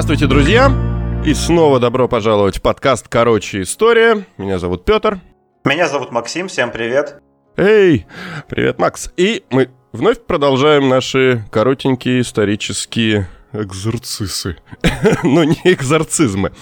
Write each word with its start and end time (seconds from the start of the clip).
Здравствуйте, 0.00 0.28
друзья! 0.28 0.70
И 1.26 1.34
снова 1.34 1.80
добро 1.80 2.06
пожаловать 2.06 2.58
в 2.58 2.62
подкаст 2.62 3.08
«Короче, 3.08 3.62
история». 3.62 4.24
Меня 4.36 4.60
зовут 4.60 4.84
Петр. 4.84 5.18
Меня 5.64 5.88
зовут 5.88 6.12
Максим, 6.12 6.46
всем 6.46 6.70
привет. 6.70 7.20
Эй, 7.56 8.06
привет, 8.48 8.78
Макс. 8.78 9.12
И 9.16 9.42
мы 9.50 9.70
вновь 9.90 10.24
продолжаем 10.24 10.88
наши 10.88 11.44
коротенькие 11.50 12.20
исторические 12.20 13.28
экзорцисы. 13.52 14.58
ну, 15.24 15.42
не 15.42 15.58
экзорцизмы. 15.64 16.52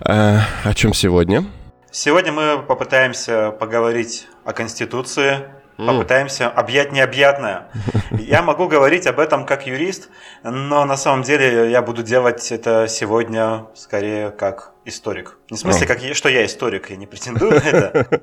А, 0.00 0.40
о 0.64 0.74
чем 0.74 0.94
сегодня? 0.94 1.44
Сегодня 1.92 2.32
мы 2.32 2.60
попытаемся 2.60 3.52
поговорить 3.52 4.26
о 4.44 4.52
Конституции, 4.52 5.44
Попытаемся 5.76 6.48
объять 6.48 6.92
необъятное. 6.92 7.68
Я 8.12 8.42
могу 8.42 8.68
говорить 8.68 9.06
об 9.06 9.18
этом 9.18 9.44
как 9.44 9.66
юрист, 9.66 10.08
но 10.42 10.84
на 10.84 10.96
самом 10.96 11.22
деле 11.22 11.70
я 11.70 11.82
буду 11.82 12.02
делать 12.02 12.52
это 12.52 12.86
сегодня 12.88 13.66
скорее 13.74 14.30
как 14.30 14.72
историк. 14.84 15.38
Не 15.50 15.56
в 15.56 15.60
смысле, 15.60 15.86
как, 15.86 15.98
что 16.14 16.28
я 16.28 16.44
историк, 16.44 16.90
я 16.90 16.96
не 16.96 17.06
претендую 17.06 17.52
на 17.52 17.56
это. 17.56 18.20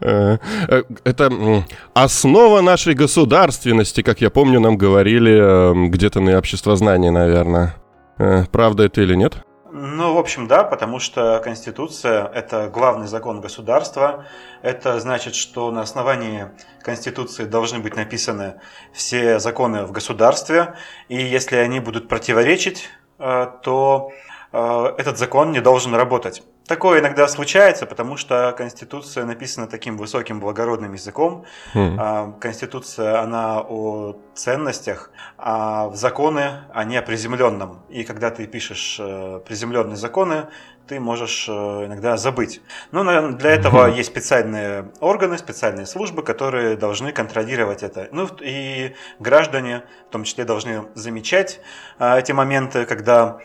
Э, 0.00 0.38
э, 0.68 0.82
это 1.04 1.64
основа 1.94 2.60
нашей 2.60 2.94
государственности, 2.94 4.02
как 4.02 4.20
я 4.20 4.30
помню, 4.30 4.60
нам 4.60 4.76
говорили 4.76 5.32
эм, 5.32 5.90
где-то 5.90 6.20
на 6.20 6.38
обществознании, 6.38 7.10
наверное. 7.10 7.74
Э, 8.18 8.44
правда 8.52 8.84
это 8.84 9.00
или 9.00 9.14
нет? 9.14 9.45
Ну, 9.78 10.14
в 10.14 10.18
общем, 10.18 10.46
да, 10.48 10.64
потому 10.64 10.98
что 10.98 11.38
Конституция– 11.44 12.24
это 12.34 12.70
главный 12.70 13.06
закон 13.06 13.42
государства. 13.42 14.24
Это 14.62 14.98
значит, 15.00 15.34
что 15.34 15.70
на 15.70 15.82
основании 15.82 16.48
Конституции 16.80 17.44
должны 17.44 17.80
быть 17.80 17.94
написаны 17.94 18.58
все 18.94 19.38
законы 19.38 19.84
в 19.84 19.92
государстве, 19.92 20.76
и 21.08 21.22
если 21.22 21.56
они 21.56 21.80
будут 21.80 22.08
противоречить, 22.08 22.88
э, 23.18 23.48
то 23.62 24.12
э, 24.52 24.94
этот 24.96 25.18
закон 25.18 25.52
не 25.52 25.60
должен 25.60 25.94
работать. 25.94 26.42
Такое 26.66 27.00
иногда 27.00 27.28
случается, 27.28 27.86
потому 27.86 28.16
что 28.16 28.52
Конституция 28.56 29.24
написана 29.24 29.68
таким 29.68 29.96
высоким 29.96 30.40
благородным 30.40 30.94
языком. 30.94 31.44
Mm. 31.74 32.40
Конституция, 32.40 33.20
она 33.20 33.60
о 33.60 34.16
ценностях, 34.34 35.10
а 35.38 35.90
законы, 35.94 36.64
они 36.74 36.96
о 36.96 37.02
приземленном. 37.02 37.84
И 37.88 38.02
когда 38.02 38.30
ты 38.30 38.46
пишешь 38.48 38.96
э, 38.98 39.40
приземленные 39.46 39.96
законы, 39.96 40.48
ты 40.88 40.98
можешь 40.98 41.46
э, 41.48 41.52
иногда 41.52 42.16
забыть. 42.16 42.60
Но 42.90 43.04
для 43.32 43.50
этого 43.50 43.88
mm. 43.88 43.96
есть 43.96 44.10
специальные 44.10 44.90
органы, 44.98 45.38
специальные 45.38 45.86
службы, 45.86 46.24
которые 46.24 46.76
должны 46.76 47.12
контролировать 47.12 47.84
это. 47.84 48.08
Ну 48.10 48.28
и 48.40 48.94
граждане 49.20 49.84
в 50.08 50.12
том 50.12 50.24
числе 50.24 50.44
должны 50.44 50.86
замечать 50.94 51.60
э, 52.00 52.18
эти 52.18 52.32
моменты, 52.32 52.86
когда 52.86 53.38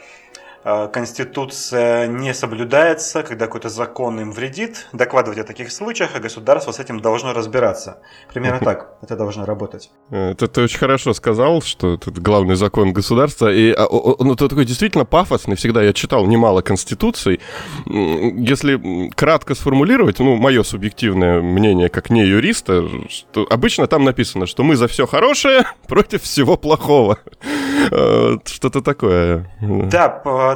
конституция 0.64 2.08
не 2.08 2.34
соблюдается, 2.34 3.24
когда 3.24 3.46
какой-то 3.46 3.70
закон 3.70 4.20
им 4.20 4.32
вредит, 4.32 4.88
докладывать 4.94 5.40
о 5.40 5.44
таких 5.44 5.72
случаях, 5.72 6.12
а 6.16 6.20
государство 6.20 6.72
с 6.72 6.80
этим 6.80 7.00
должно 7.00 7.34
разбираться. 7.34 8.02
Примерно 8.34 8.60
так 8.64 8.96
это 9.02 9.16
должно 9.16 9.46
работать. 9.46 9.90
Это 10.12 10.48
ты 10.48 10.62
очень 10.62 10.78
хорошо 10.78 11.14
сказал, 11.14 11.62
что 11.62 11.96
это 11.96 12.12
главный 12.12 12.56
закон 12.56 12.94
государства. 12.94 13.52
И 13.52 13.72
а, 13.72 13.88
ну, 13.92 14.34
это 14.34 14.48
такой 14.48 14.66
действительно 14.66 15.06
пафосный. 15.06 15.56
Всегда 15.56 15.82
я 15.82 15.94
читал 15.94 16.26
немало 16.28 16.62
конституций. 16.62 17.40
Если 17.86 19.10
кратко 19.16 19.56
сформулировать, 19.56 20.20
ну, 20.20 20.36
мое 20.36 20.64
субъективное 20.64 21.42
мнение 21.42 21.90
как 21.90 22.10
не 22.10 22.24
юриста, 22.26 22.88
что 23.10 23.48
обычно 23.50 23.88
там 23.88 24.04
написано, 24.04 24.46
что 24.46 24.64
мы 24.64 24.76
за 24.76 24.88
все 24.88 25.08
хорошее 25.08 25.66
против 25.88 26.24
всего 26.24 26.58
плохого. 26.58 27.18
Э, 27.90 28.38
что-то 28.46 28.82
такое. 28.82 29.50
Да, 29.60 30.10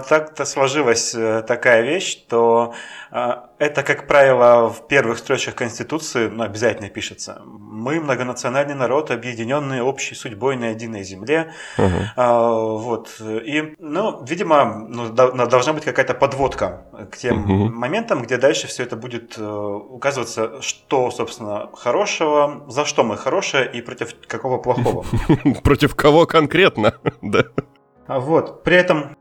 так-то 0.08 0.46
сложилась 0.46 1.16
э, 1.16 1.44
такая 1.48 1.82
вещь, 1.82 2.12
что 2.12 2.74
это, 3.16 3.84
как 3.84 4.08
правило, 4.08 4.70
в 4.70 4.88
первых 4.88 5.20
строчках 5.20 5.56
Конституции 5.56 6.28
ну, 6.28 6.44
обязательно 6.44 6.90
пишется. 6.90 7.42
Мы 7.46 8.02
многонациональный 8.02 8.76
народ, 8.76 9.10
объединенный 9.10 9.82
общей 9.82 10.16
судьбой 10.16 10.58
на 10.58 10.72
единой 10.72 11.04
земле. 11.04 11.54
Угу. 11.78 11.98
А, 12.18 12.52
вот. 12.52 13.16
И, 13.22 13.74
ну, 13.80 14.22
видимо, 14.26 14.86
ну, 14.90 15.10
должна 15.10 15.72
быть 15.72 15.86
какая-то 15.86 16.14
подводка 16.14 16.88
к 17.10 17.16
тем 17.16 17.44
угу. 17.44 17.74
моментам, 17.74 18.22
где 18.22 18.38
дальше 18.38 18.68
все 18.68 18.84
это 18.84 18.98
будет 18.98 19.38
указываться, 19.38 20.62
что, 20.62 21.10
собственно, 21.10 21.70
хорошего, 21.74 22.66
за 22.68 22.84
что 22.84 23.06
мы 23.06 23.16
хорошие 23.16 23.72
и 23.72 23.82
против 23.82 24.14
какого 24.28 24.58
плохого. 24.58 25.06
Против 25.64 25.96
кого 25.96 26.26
конкретно, 26.26 26.96
да. 27.22 27.46
А 28.08 28.20
вот. 28.20 28.64
При 28.64 28.76
этом 28.76 29.16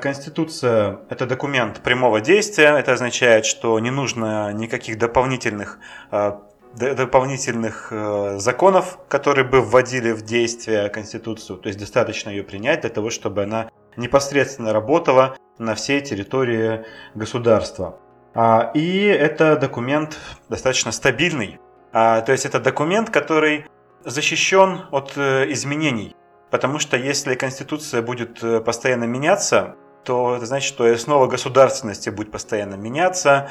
Конституция– 0.00 1.00
это 1.10 1.26
документ 1.26 1.80
прямого 1.80 2.20
действия. 2.20 2.78
Это 2.78 2.92
означает, 2.92 3.46
что 3.46 3.78
не 3.80 3.90
нужно 3.90 4.52
никаких 4.52 4.96
дополнительных 4.98 5.78
а, 6.10 6.40
дополнительных 6.76 7.88
э, 7.90 8.36
законов, 8.38 8.98
которые 9.08 9.46
бы 9.46 9.62
вводили 9.62 10.12
в 10.12 10.22
действие 10.22 10.88
Конституцию. 10.90 11.58
То 11.58 11.68
есть 11.68 11.78
достаточно 11.78 12.30
ее 12.30 12.42
принять 12.42 12.82
для 12.82 12.90
того, 12.90 13.10
чтобы 13.10 13.44
она 13.44 13.70
непосредственно 13.96 14.72
работала 14.72 15.36
на 15.58 15.74
всей 15.74 16.00
территории 16.02 16.84
государства. 17.14 17.98
А, 18.34 18.70
и 18.74 19.04
это 19.04 19.56
документ 19.56 20.18
достаточно 20.50 20.92
стабильный. 20.92 21.58
А, 21.92 22.20
то 22.20 22.32
есть 22.32 22.44
это 22.44 22.60
документ, 22.60 23.08
который 23.08 23.64
защищен 24.04 24.82
от 24.90 25.14
э, 25.16 25.50
изменений. 25.52 26.14
Потому 26.50 26.78
что 26.78 26.96
если 26.96 27.34
Конституция 27.34 28.02
будет 28.02 28.42
э, 28.42 28.60
постоянно 28.60 29.04
меняться, 29.04 29.76
то 30.06 30.36
это 30.36 30.46
значит, 30.46 30.68
что 30.68 30.86
и 30.86 30.94
основа 30.94 31.26
государственности 31.26 32.10
будет 32.10 32.30
постоянно 32.30 32.76
меняться, 32.76 33.50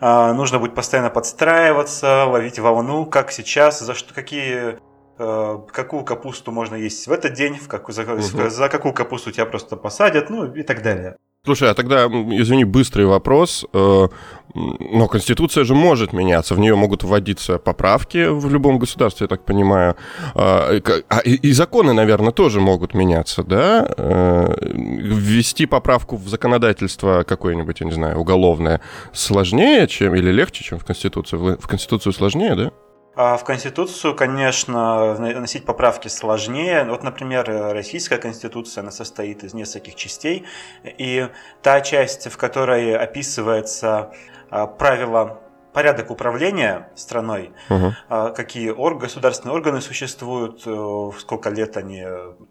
а, 0.00 0.32
нужно 0.32 0.60
будет 0.60 0.74
постоянно 0.74 1.10
подстраиваться, 1.10 2.24
ловить 2.26 2.60
волну, 2.60 3.06
как 3.06 3.32
сейчас, 3.32 3.80
за 3.80 3.94
что, 3.94 4.14
какие 4.14 4.78
э, 5.18 5.58
какую 5.72 6.04
капусту 6.04 6.52
можно 6.52 6.76
есть 6.76 7.08
в 7.08 7.12
этот 7.12 7.32
день, 7.32 7.56
в 7.56 7.66
какую, 7.66 7.92
за, 7.92 8.02
угу. 8.02 8.48
за 8.48 8.68
какую 8.68 8.94
капусту 8.94 9.32
тебя 9.32 9.46
просто 9.46 9.76
посадят, 9.76 10.30
ну 10.30 10.44
и 10.44 10.62
так 10.62 10.82
далее. 10.82 11.16
Слушай, 11.46 11.70
а 11.70 11.74
тогда, 11.74 12.06
извини, 12.06 12.64
быстрый 12.64 13.06
вопрос. 13.06 13.64
Э, 13.72 14.08
но 14.52 15.06
Конституция 15.06 15.62
же 15.62 15.74
может 15.74 16.12
меняться, 16.12 16.56
в 16.56 16.58
нее 16.58 16.74
могут 16.74 17.04
вводиться 17.04 17.58
поправки 17.58 18.26
в 18.28 18.50
любом 18.50 18.80
государстве, 18.80 19.24
я 19.24 19.28
так 19.28 19.44
понимаю. 19.44 19.94
А, 20.34 20.80
а 21.08 21.20
и 21.20 21.52
законы, 21.52 21.92
наверное, 21.92 22.32
тоже 22.32 22.60
могут 22.60 22.94
меняться, 22.94 23.44
да? 23.44 23.86
Э, 23.96 24.56
ввести 24.60 25.66
поправку 25.66 26.16
в 26.16 26.28
законодательство 26.28 27.22
какое-нибудь, 27.22 27.78
я 27.78 27.86
не 27.86 27.92
знаю, 27.92 28.18
уголовное 28.18 28.80
сложнее, 29.12 29.86
чем 29.86 30.16
или 30.16 30.32
легче, 30.32 30.64
чем 30.64 30.80
в 30.80 30.84
Конституцию? 30.84 31.58
В 31.60 31.68
Конституцию 31.68 32.12
сложнее, 32.12 32.56
да? 32.56 32.72
А 33.16 33.38
в 33.38 33.44
Конституцию, 33.44 34.14
конечно, 34.14 35.14
вносить 35.14 35.64
поправки 35.64 36.08
сложнее. 36.08 36.84
Вот, 36.84 37.02
например, 37.02 37.46
Российская 37.72 38.18
Конституция, 38.18 38.82
она 38.82 38.90
состоит 38.90 39.42
из 39.42 39.54
нескольких 39.54 39.94
частей, 39.94 40.44
и 40.84 41.28
та 41.62 41.80
часть, 41.80 42.30
в 42.30 42.36
которой 42.36 42.94
описывается 42.94 44.12
а, 44.50 44.66
правила 44.66 45.40
порядок 45.72 46.10
управления 46.10 46.90
страной, 46.94 47.52
угу. 47.68 47.92
какие 48.34 48.70
орг, 48.70 48.98
государственные 49.00 49.54
органы 49.54 49.82
существуют, 49.82 50.62
э, 50.64 51.10
сколько 51.18 51.50
лет 51.50 51.76
они 51.76 52.02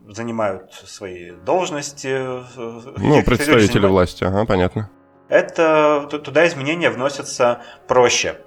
занимают 0.08 0.74
свои 0.74 1.32
должности. 1.32 2.08
Э, 2.08 2.44
ну, 2.98 3.24
представители 3.24 3.88
власти, 3.88 4.24
ага, 4.24 4.46
понятно. 4.46 4.92
Это 5.28 6.08
туда 6.24 6.46
изменения 6.46 6.92
вносятся 6.92 7.64
проще 7.88 8.38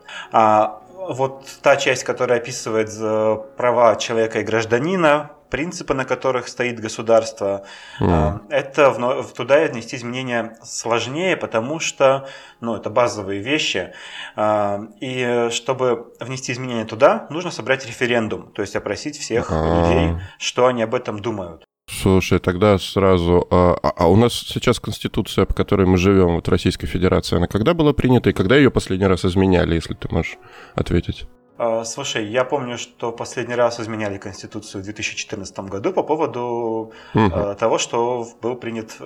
вот 1.09 1.47
та 1.63 1.77
часть, 1.77 2.05
которая 2.05 2.39
описывает 2.39 2.91
э, 3.01 3.37
права 3.57 3.97
человека 3.97 4.41
и 4.41 4.45
гражданина, 4.45 5.31
принципы, 5.51 5.95
на 5.95 6.05
которых 6.05 6.49
стоит 6.49 6.79
государство, 6.79 7.65
mm. 8.01 8.47
это 8.51 8.93
туда 9.35 9.65
внести 9.65 9.97
изменения 9.97 10.57
сложнее, 10.63 11.37
потому 11.37 11.81
что 11.81 12.29
ну, 12.61 12.77
это 12.77 12.91
базовые 12.91 13.41
вещи. 13.41 13.93
А, 14.37 14.81
и 15.01 15.49
чтобы 15.51 16.13
внести 16.21 16.53
изменения 16.53 16.85
туда, 16.85 17.27
нужно 17.31 17.51
собрать 17.51 17.87
референдум, 17.87 18.53
то 18.53 18.63
есть 18.63 18.77
опросить 18.77 19.19
всех 19.19 19.51
mm. 19.51 19.81
людей, 19.81 20.23
что 20.39 20.67
они 20.67 20.83
об 20.83 20.95
этом 20.95 21.21
думают. 21.21 21.68
Слушай, 21.89 22.39
тогда 22.39 22.79
сразу... 22.79 23.47
А, 23.51 23.75
а, 23.83 23.93
а 23.97 24.09
у 24.09 24.17
нас 24.17 24.35
сейчас 24.35 24.79
Конституция, 24.79 25.47
по 25.47 25.55
которой 25.55 25.87
мы 25.87 25.97
живем, 25.97 26.35
вот 26.35 26.49
Российской 26.49 26.87
Федерации, 26.87 27.37
она 27.37 27.47
когда 27.47 27.73
была 27.73 27.93
принята 27.95 28.31
и 28.31 28.35
когда 28.35 28.57
ее 28.57 28.71
последний 28.71 29.07
раз 29.07 29.25
изменяли, 29.25 29.75
если 29.75 29.95
ты 29.95 30.07
можешь 30.11 30.37
ответить? 30.75 31.25
А, 31.57 31.85
слушай, 31.85 32.27
я 32.29 32.45
помню, 32.45 32.77
что 32.77 33.11
последний 33.11 33.55
раз 33.55 33.81
изменяли 33.81 34.19
Конституцию 34.19 34.83
в 34.83 34.85
2014 34.85 35.59
году 35.61 35.93
по 35.95 36.03
поводу 36.03 36.93
угу. 37.15 37.55
того, 37.59 37.79
что 37.79 38.29
был 38.43 38.57
принят 38.57 38.97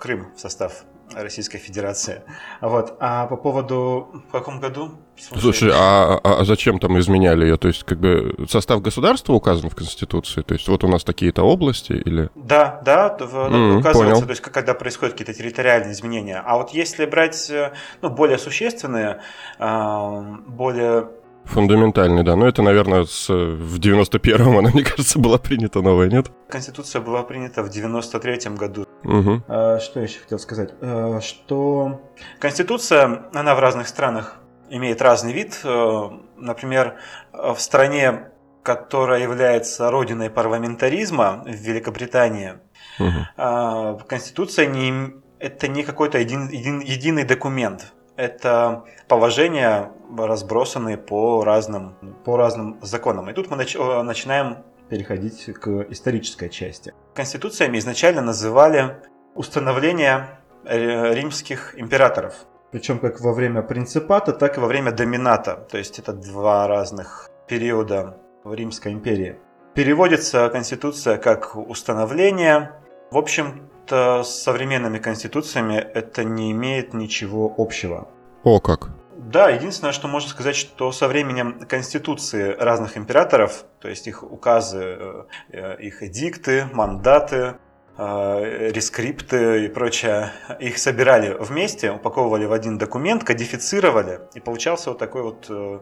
Крым 0.00 0.32
в 0.34 0.40
состав 0.40 0.84
Российской 1.14 1.58
Федерации. 1.58 2.22
Вот. 2.60 2.96
А 3.00 3.26
по 3.26 3.36
поводу... 3.36 4.22
В 4.28 4.32
каком 4.32 4.60
году? 4.60 4.92
Слушай, 5.16 5.42
Слушай 5.42 5.70
а, 5.74 6.20
а, 6.22 6.44
зачем 6.44 6.78
там 6.78 6.98
изменяли 6.98 7.44
ее? 7.44 7.56
То 7.56 7.68
есть, 7.68 7.84
как 7.84 8.00
бы 8.00 8.34
состав 8.48 8.80
государства 8.82 9.32
указан 9.34 9.70
в 9.70 9.74
Конституции? 9.74 10.42
То 10.42 10.54
есть, 10.54 10.68
вот 10.68 10.84
у 10.84 10.88
нас 10.88 11.04
такие-то 11.04 11.42
области 11.42 11.92
или... 11.92 12.30
Да, 12.34 12.80
да, 12.84 13.16
mm, 13.18 13.78
указывается, 13.78 13.92
понял. 13.92 14.22
то 14.22 14.30
есть, 14.30 14.42
когда 14.42 14.74
происходят 14.74 15.14
какие-то 15.14 15.34
территориальные 15.34 15.92
изменения. 15.92 16.42
А 16.44 16.56
вот 16.56 16.70
если 16.70 17.06
брать 17.06 17.50
э, 17.50 17.72
ну, 18.00 18.10
более 18.10 18.38
существенные, 18.38 19.20
более 19.58 21.08
Фундаментальный, 21.44 22.22
да. 22.22 22.36
Но 22.36 22.46
это, 22.46 22.62
наверное, 22.62 23.04
с, 23.04 23.28
в 23.28 23.78
91-м 23.78 24.58
она, 24.58 24.70
мне 24.74 24.84
кажется, 24.84 25.18
была 25.18 25.38
принята 25.38 25.80
новая, 25.80 26.08
нет? 26.08 26.30
Конституция 26.48 27.02
была 27.02 27.22
принята 27.22 27.62
в 27.62 27.68
93-м 27.68 28.56
году. 28.56 28.86
Угу. 29.04 29.42
А, 29.48 29.78
что 29.80 30.00
еще 30.00 30.20
хотел 30.20 30.38
сказать? 30.38 30.70
А, 30.80 31.20
что 31.20 32.00
Конституция, 32.38 33.24
она 33.34 33.54
в 33.54 33.58
разных 33.60 33.88
странах 33.88 34.36
имеет 34.70 35.02
разный 35.02 35.32
вид. 35.32 35.60
А, 35.64 36.12
например, 36.36 36.96
в 37.32 37.58
стране, 37.58 38.28
которая 38.62 39.20
является 39.20 39.90
родиной 39.90 40.30
парламентаризма, 40.30 41.42
в 41.44 41.54
Великобритании, 41.54 42.54
угу. 42.98 44.00
Конституция 44.06 44.66
не, 44.66 45.14
это 45.38 45.68
не 45.68 45.82
какой-то 45.82 46.18
един, 46.18 46.48
един, 46.48 46.80
единый 46.80 47.24
документ 47.24 47.92
это 48.16 48.84
положения, 49.08 49.90
разбросанные 50.16 50.96
по 50.96 51.44
разным, 51.44 51.94
по 52.24 52.36
разным 52.36 52.78
законам. 52.82 53.30
И 53.30 53.32
тут 53.32 53.50
мы 53.50 53.56
нач, 53.56 53.76
начинаем 53.76 54.58
переходить 54.88 55.44
к 55.44 55.86
исторической 55.90 56.48
части. 56.48 56.92
Конституциями 57.14 57.78
изначально 57.78 58.20
называли 58.20 58.96
установление 59.34 60.28
э, 60.64 61.14
римских 61.14 61.78
императоров. 61.78 62.34
Причем 62.70 62.98
как 62.98 63.20
во 63.20 63.32
время 63.32 63.62
принципата, 63.62 64.32
так 64.32 64.56
и 64.56 64.60
во 64.60 64.66
время 64.66 64.92
домината. 64.92 65.66
То 65.70 65.78
есть 65.78 65.98
это 65.98 66.12
два 66.12 66.66
разных 66.66 67.30
периода 67.46 68.18
в 68.44 68.54
Римской 68.54 68.92
империи. 68.92 69.36
Переводится 69.74 70.48
Конституция 70.48 71.16
как 71.16 71.56
установление. 71.56 72.72
В 73.10 73.18
общем, 73.18 73.68
с 73.88 74.24
современными 74.24 74.98
конституциями 74.98 75.74
это 75.74 76.24
не 76.24 76.52
имеет 76.52 76.94
ничего 76.94 77.52
общего. 77.56 78.08
О, 78.44 78.60
как? 78.60 78.90
Да, 79.32 79.48
единственное, 79.48 79.92
что 79.92 80.08
можно 80.08 80.28
сказать, 80.28 80.56
что 80.56 80.92
со 80.92 81.08
временем 81.08 81.60
конституции 81.66 82.54
разных 82.58 82.98
императоров, 82.98 83.64
то 83.80 83.88
есть 83.88 84.06
их 84.06 84.22
указы, 84.22 85.24
э, 85.48 85.76
их 85.80 86.02
эдикты, 86.02 86.68
мандаты, 86.72 87.56
Э, 87.98 88.70
рескрипты 88.72 89.66
и 89.66 89.68
прочее, 89.68 90.32
их 90.58 90.78
собирали 90.78 91.36
вместе, 91.38 91.90
упаковывали 91.90 92.46
в 92.46 92.52
один 92.52 92.78
документ, 92.78 93.22
кодифицировали, 93.22 94.20
и 94.32 94.40
получался 94.40 94.90
вот 94.90 94.98
такой 94.98 95.22
вот 95.22 95.46
э, 95.50 95.80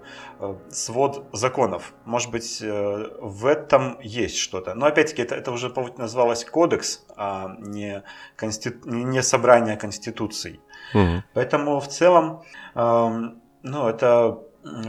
свод 0.70 1.28
законов. 1.32 1.94
Может 2.04 2.32
быть, 2.32 2.60
в 2.60 3.46
этом 3.46 4.00
есть 4.00 4.38
что-то. 4.38 4.74
Но 4.74 4.86
опять-таки, 4.86 5.22
это, 5.22 5.36
это 5.36 5.52
уже 5.52 5.72
называлось 5.98 6.44
кодекс, 6.44 7.06
а 7.16 7.54
не, 7.60 8.02
конститу... 8.34 8.88
не 8.88 9.22
собрание 9.22 9.76
конституций. 9.76 10.60
Угу. 10.94 11.22
Поэтому 11.34 11.78
в 11.78 11.86
целом, 11.86 12.42
эм, 12.74 13.39
ну, 13.62 13.88
это 13.88 14.38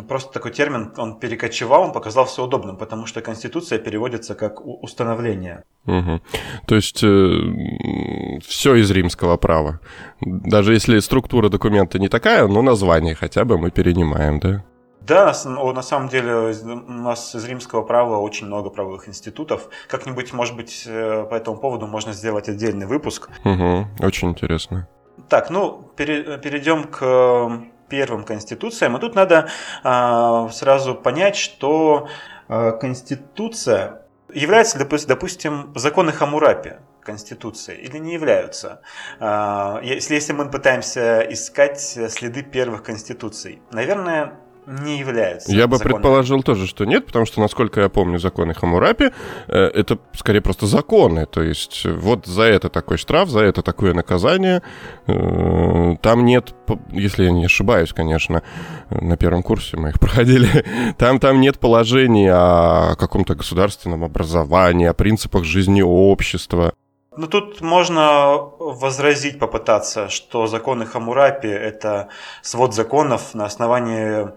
просто 0.08 0.34
такой 0.34 0.52
термин, 0.52 0.94
он 0.98 1.20
перекочевал, 1.20 1.84
он 1.84 1.92
показался 1.94 2.44
удобным, 2.44 2.78
потому 2.78 3.06
что 3.06 3.22
Конституция 3.22 3.80
переводится 3.80 4.36
как 4.36 4.66
установление. 4.66 5.64
Угу. 5.86 6.22
То 6.68 6.76
есть 6.76 7.04
э, 7.04 8.40
все 8.46 8.76
из 8.76 8.92
римского 8.92 9.38
права. 9.38 9.80
Даже 10.22 10.74
если 10.74 11.00
структура 11.00 11.50
документа 11.50 12.00
не 12.00 12.10
такая, 12.10 12.48
но 12.48 12.62
название 12.62 13.16
хотя 13.16 13.46
бы 13.46 13.58
мы 13.58 13.72
перенимаем, 13.72 14.40
да? 14.40 14.64
Да, 15.02 15.34
на 15.56 15.82
самом 15.82 16.10
деле 16.10 16.54
у 16.64 16.92
нас 16.92 17.34
из 17.34 17.46
римского 17.46 17.82
права 17.82 18.18
очень 18.18 18.48
много 18.48 18.70
правовых 18.70 19.08
институтов. 19.08 19.70
Как-нибудь, 19.88 20.32
может 20.34 20.56
быть, 20.56 20.84
э, 20.86 21.26
по 21.30 21.36
этому 21.36 21.58
поводу 21.58 21.88
можно 21.88 22.14
сделать 22.14 22.50
отдельный 22.50 22.86
выпуск. 22.86 23.30
Угу, 23.44 24.06
очень 24.06 24.30
интересно. 24.30 24.88
Так, 25.28 25.50
ну, 25.50 25.90
перейдем 25.96 26.84
к 26.84 27.64
первым 27.92 28.24
конституциям. 28.24 28.96
И 28.96 29.00
тут 29.00 29.16
надо 29.16 29.50
а, 29.84 30.50
сразу 30.50 30.96
понять, 30.96 31.36
что 31.36 32.08
а, 32.48 32.72
конституция 32.72 34.02
является, 34.34 34.80
допустим, 35.08 35.74
законы 35.76 36.14
Хамурапи 36.14 36.76
Конституции 37.02 37.78
или 37.78 37.98
не 37.98 38.14
являются. 38.14 38.82
А, 39.20 39.82
если, 39.84 40.16
если 40.16 40.32
мы 40.32 40.50
пытаемся 40.50 41.20
искать 41.30 41.82
следы 41.82 42.44
первых 42.44 42.82
конституций, 42.84 43.62
наверное, 43.72 44.36
не 44.72 45.00
является. 45.00 45.52
Я 45.52 45.68
бы 45.68 45.78
предположил 45.80 46.42
тоже, 46.44 46.68
что 46.68 46.86
нет, 46.86 47.06
потому 47.06 47.26
что, 47.26 47.42
насколько 47.42 47.82
я 47.82 47.90
помню, 47.90 48.20
законы 48.20 48.54
Хамурапи 48.54 49.12
э, 49.48 49.58
это 49.58 50.00
скорее 50.14 50.42
просто 50.42 50.66
законы. 50.66 51.26
То 51.26 51.42
есть 51.42 51.86
вот 51.86 52.26
за 52.26 52.44
это 52.44 52.70
такой 52.70 52.98
штраф, 52.98 53.30
за 53.30 53.42
это 53.42 53.62
такое 53.62 53.94
наказание. 53.94 54.62
Э, 55.08 55.96
там 56.02 56.26
нет, 56.26 56.54
если 56.92 57.26
я 57.26 57.32
не 57.32 57.46
ошибаюсь, 57.46 57.92
конечно, 57.94 58.44
на 58.90 59.18
первом 59.18 59.44
курсе 59.44 59.78
мы 59.78 59.90
их 59.90 60.00
проходили, 60.00 60.66
там, 60.98 61.20
там 61.20 61.42
нет 61.42 61.60
положений 61.60 62.30
о 62.32 62.96
каком-то 62.96 63.36
государственном 63.36 64.04
образовании, 64.04 64.88
о 64.88 64.94
принципах 64.94 65.44
жизни 65.44 65.82
общества. 65.82 66.74
Ну 67.18 67.28
тут 67.28 67.60
можно 67.60 68.38
возразить, 68.58 69.38
попытаться, 69.38 70.08
что 70.08 70.48
законы 70.48 70.86
Хамурапи– 70.86 71.48
это 71.50 72.08
свод 72.42 72.74
законов, 72.74 73.34
на 73.34 73.44
основании 73.44 74.30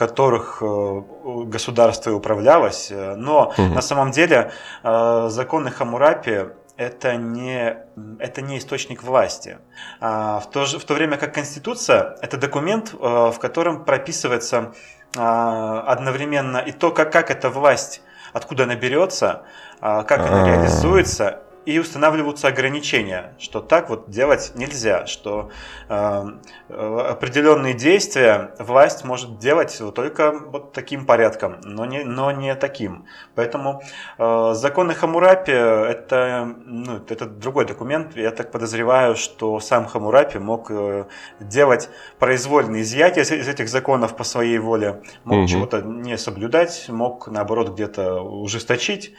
которых 0.00 0.62
э, 0.62 1.02
государство 1.44 2.08
и 2.10 2.14
управлялось. 2.14 2.90
Но 2.90 3.52
угу. 3.58 3.74
на 3.74 3.82
самом 3.82 4.12
деле 4.12 4.50
э, 4.82 5.28
законы 5.28 5.70
Хамурапи 5.70 6.46
это 6.78 7.16
не, 7.16 7.76
это 8.18 8.40
не 8.40 8.56
источник 8.56 9.02
власти. 9.02 9.58
А 10.00 10.40
в 10.40 10.50
то, 10.50 10.64
же, 10.64 10.78
в 10.78 10.84
то 10.84 10.94
время 10.94 11.18
как 11.18 11.34
Конституция– 11.34 12.16
это 12.22 12.38
документ, 12.38 12.94
э, 12.94 12.96
в 12.96 13.38
котором 13.38 13.84
прописывается 13.84 14.72
одновременно 15.12 16.58
и 16.58 16.70
то, 16.70 16.92
как, 16.92 17.10
как 17.12 17.32
эта 17.32 17.50
власть, 17.50 18.00
откуда 18.32 18.62
она 18.62 18.76
берется, 18.76 19.42
как 19.80 20.20
она 20.20 20.44
а. 20.44 20.46
реализуется, 20.46 21.40
и 21.70 21.78
устанавливаются 21.78 22.48
ограничения, 22.48 23.34
что 23.38 23.60
так 23.60 23.88
вот 23.90 24.10
делать 24.10 24.52
нельзя, 24.56 25.06
что 25.06 25.50
э, 25.88 26.24
определенные 26.68 27.74
действия 27.74 28.54
власть 28.58 29.04
может 29.04 29.38
делать 29.38 29.80
только 29.94 30.32
вот 30.32 30.72
таким 30.72 31.06
порядком, 31.06 31.60
но 31.62 31.86
не, 31.86 32.02
но 32.02 32.32
не 32.32 32.54
таким. 32.56 33.06
Поэтому 33.36 33.82
э, 34.18 34.52
законы 34.54 34.94
Хамурапи 34.94 35.52
это, 35.52 36.54
ну, 36.64 37.00
это 37.08 37.26
другой 37.26 37.66
документ. 37.66 38.16
Я 38.16 38.32
так 38.32 38.50
подозреваю, 38.50 39.14
что 39.14 39.60
сам 39.60 39.86
Хамурапи 39.86 40.38
мог 40.38 40.70
э, 40.70 41.04
делать 41.38 41.88
произвольные 42.18 42.82
изъятия 42.82 43.22
из, 43.22 43.30
из 43.30 43.48
этих 43.48 43.68
законов 43.68 44.16
по 44.16 44.24
своей 44.24 44.58
воле, 44.58 45.02
мог 45.24 45.38
угу. 45.38 45.46
чего-то 45.46 45.82
не 45.82 46.18
соблюдать, 46.18 46.86
мог 46.88 47.28
наоборот 47.28 47.70
где-то 47.70 48.22
ужесточить. 48.22 49.14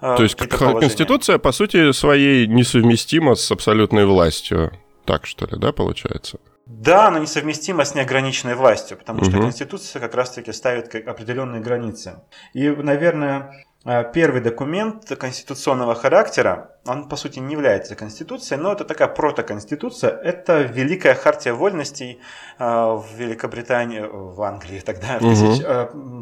А, 0.00 0.16
То 0.16 0.22
есть 0.22 0.36
Конституция, 0.36 1.38
по 1.38 1.52
сути, 1.52 1.92
своей 1.92 2.46
несовместима 2.46 3.34
с 3.34 3.50
абсолютной 3.50 4.06
властью. 4.06 4.72
Так 5.04 5.26
что 5.26 5.46
ли, 5.46 5.56
да, 5.56 5.72
получается? 5.72 6.38
Да, 6.66 7.06
она 7.06 7.20
несовместима 7.20 7.84
с 7.84 7.94
неограниченной 7.94 8.56
властью, 8.56 8.98
потому 8.98 9.24
что 9.24 9.36
угу. 9.36 9.42
Конституция 9.44 10.00
как 10.00 10.14
раз-таки 10.14 10.52
ставит 10.52 10.92
определенные 10.94 11.62
границы. 11.62 12.20
И, 12.54 12.68
наверное, 12.68 13.66
а, 13.84 14.02
первый 14.02 14.40
документ 14.40 15.08
конституционного 15.16 15.94
характера, 15.94 16.72
он 16.84 17.08
по 17.08 17.14
сути 17.14 17.38
не 17.38 17.52
является 17.52 17.94
конституцией, 17.94 18.60
но 18.60 18.72
это 18.72 18.84
такая 18.84 19.06
протоконституция, 19.06 20.10
это 20.10 20.62
Великая 20.62 21.14
Хартия 21.14 21.54
Вольностей 21.54 22.18
а, 22.58 22.96
в 22.96 23.06
Великобритании, 23.14 24.00
в 24.00 24.42
Англии 24.42 24.80
тогда, 24.80 25.18
угу. 25.18 25.30
тысяч, 25.30 25.62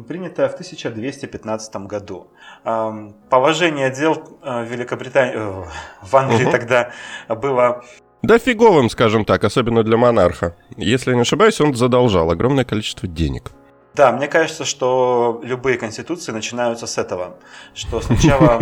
принятая 0.07 0.47
в 0.47 0.53
1215 0.53 1.75
году. 1.87 2.27
Положение 2.63 3.89
дел 3.89 4.13
Великобритании, 4.43 5.35
э, 5.35 5.65
в 6.03 6.15
Англии 6.15 6.43
угу. 6.45 6.51
тогда 6.51 6.91
было 7.29 7.83
да 8.25 8.39
фиговым, 8.39 8.89
скажем 8.89 9.25
так, 9.25 9.43
особенно 9.43 9.83
для 9.83 9.97
монарха. 9.97 10.55
Если 10.77 11.11
я 11.11 11.15
не 11.15 11.21
ошибаюсь, 11.21 11.61
он 11.61 11.73
задолжал 11.75 12.31
огромное 12.31 12.65
количество 12.65 13.07
денег. 13.07 13.51
Да, 13.95 14.11
мне 14.11 14.27
кажется, 14.27 14.65
что 14.65 15.39
любые 15.43 15.77
конституции 15.77 16.33
начинаются 16.33 16.85
с 16.85 16.97
этого, 16.97 17.37
что 17.73 18.01
сначала 18.01 18.61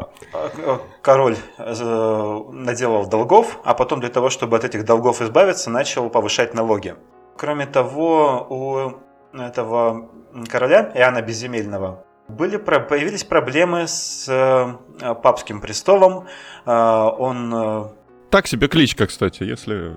король 1.02 1.36
э, 1.58 2.40
наделал 2.52 3.06
долгов, 3.08 3.58
а 3.64 3.74
потом 3.74 3.98
для 3.98 4.10
того, 4.10 4.30
чтобы 4.30 4.56
от 4.56 4.64
этих 4.64 4.84
долгов 4.84 5.20
избавиться, 5.20 5.70
начал 5.70 6.08
повышать 6.08 6.54
налоги. 6.54 6.94
Кроме 7.36 7.66
того, 7.66 8.46
у 8.48 9.36
этого 9.36 10.08
короля 10.48 10.92
Иоанна 10.94 11.20
Безземельного 11.20 12.04
были, 12.28 12.56
появились 12.56 13.24
проблемы 13.24 13.88
с 13.88 14.26
э, 14.28 15.14
папским 15.14 15.60
престолом. 15.60 16.26
Э, 16.64 16.70
он 17.18 17.92
так 18.34 18.48
себе 18.48 18.66
кличка, 18.66 19.06
кстати. 19.06 19.44
Если 19.44 19.94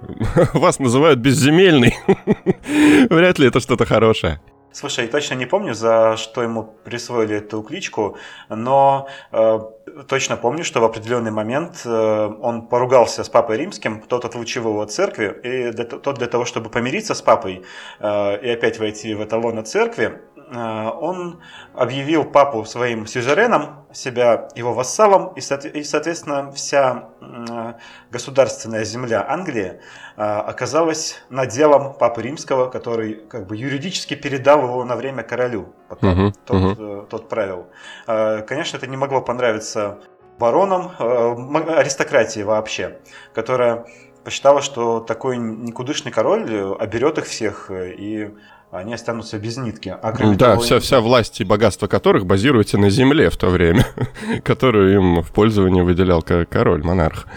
вас 0.53 0.77
называют 0.77 1.17
безземельный, 1.17 1.95
вряд 3.09 3.39
ли 3.39 3.47
это 3.47 3.59
что-то 3.59 3.85
хорошее. 3.85 4.39
Слушай, 4.71 5.07
точно 5.07 5.33
не 5.33 5.47
помню, 5.47 5.73
за 5.73 6.17
что 6.17 6.43
ему 6.43 6.63
присвоили 6.85 7.37
эту 7.37 7.63
кличку, 7.63 8.17
но 8.49 9.07
э, 9.31 9.59
точно 10.07 10.37
помню, 10.37 10.63
что 10.63 10.81
в 10.81 10.83
определенный 10.83 11.31
момент 11.31 11.81
э, 11.83 12.29
он 12.41 12.67
поругался 12.67 13.23
с 13.23 13.29
папой 13.29 13.57
римским, 13.57 14.01
тот 14.01 14.23
отлучил 14.25 14.65
его 14.65 14.81
от 14.81 14.91
церкви, 14.91 15.35
и 15.43 15.71
для, 15.71 15.85
тот 15.85 16.17
для 16.19 16.27
того, 16.27 16.45
чтобы 16.45 16.69
помириться 16.69 17.15
с 17.15 17.23
папой 17.23 17.63
э, 17.99 18.45
и 18.45 18.49
опять 18.49 18.77
войти 18.77 19.15
в 19.15 19.23
эталон 19.23 19.65
церкви, 19.65 20.21
Э, 20.49 20.89
он 20.89 21.41
объявил 21.73 22.23
папу 22.23 22.63
своим 22.65 23.05
сюзереном, 23.05 23.85
себя 23.97 24.47
его 24.55 24.73
вассалом, 24.73 25.33
и, 25.33 25.41
соответственно, 25.41 26.51
вся 26.51 27.09
э, 27.19 27.73
государственная 28.11 28.83
земля 28.83 29.25
Англии 29.27 29.81
э, 30.15 30.21
оказалась 30.21 31.19
наделом 31.29 31.93
папы 31.95 32.21
римского, 32.21 32.69
который 32.69 33.15
как 33.15 33.47
бы 33.47 33.57
юридически 33.57 34.13
передал 34.13 34.61
его 34.61 34.83
на 34.85 34.95
время 34.95 35.23
королю, 35.23 35.73
пока 35.89 36.07
uh-huh, 36.13 36.33
тот, 36.45 36.61
uh-huh. 36.61 37.07
тот 37.07 37.29
правил. 37.29 37.65
Конечно, 38.05 38.77
это 38.77 38.85
не 38.85 38.97
могло 38.97 39.21
понравиться 39.21 39.97
баронам, 40.37 40.91
аристократии 41.67 42.41
вообще, 42.41 42.99
которая 43.33 43.85
посчитала, 44.23 44.61
что 44.61 44.99
такой 44.99 45.37
никудышный 45.37 46.11
король 46.11 46.75
оберет 46.79 47.17
их 47.17 47.25
всех 47.25 47.71
и 47.71 48.31
они 48.77 48.93
останутся 48.93 49.37
без 49.39 49.57
нитки. 49.57 49.89
А 49.89 50.11
да, 50.11 50.51
того, 50.51 50.61
вся, 50.61 50.79
вся 50.79 51.01
власть 51.01 51.41
и 51.41 51.43
богатство 51.43 51.87
которых 51.87 52.25
базируется 52.25 52.77
на 52.77 52.89
земле 52.89 53.29
в 53.29 53.37
то 53.37 53.49
время, 53.49 53.85
которую 54.43 54.95
им 54.95 55.21
в 55.21 55.31
пользование 55.31 55.83
выделял 55.83 56.21
король, 56.21 56.83
монарх. 56.83 57.27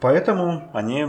Поэтому 0.00 0.70
они 0.72 1.06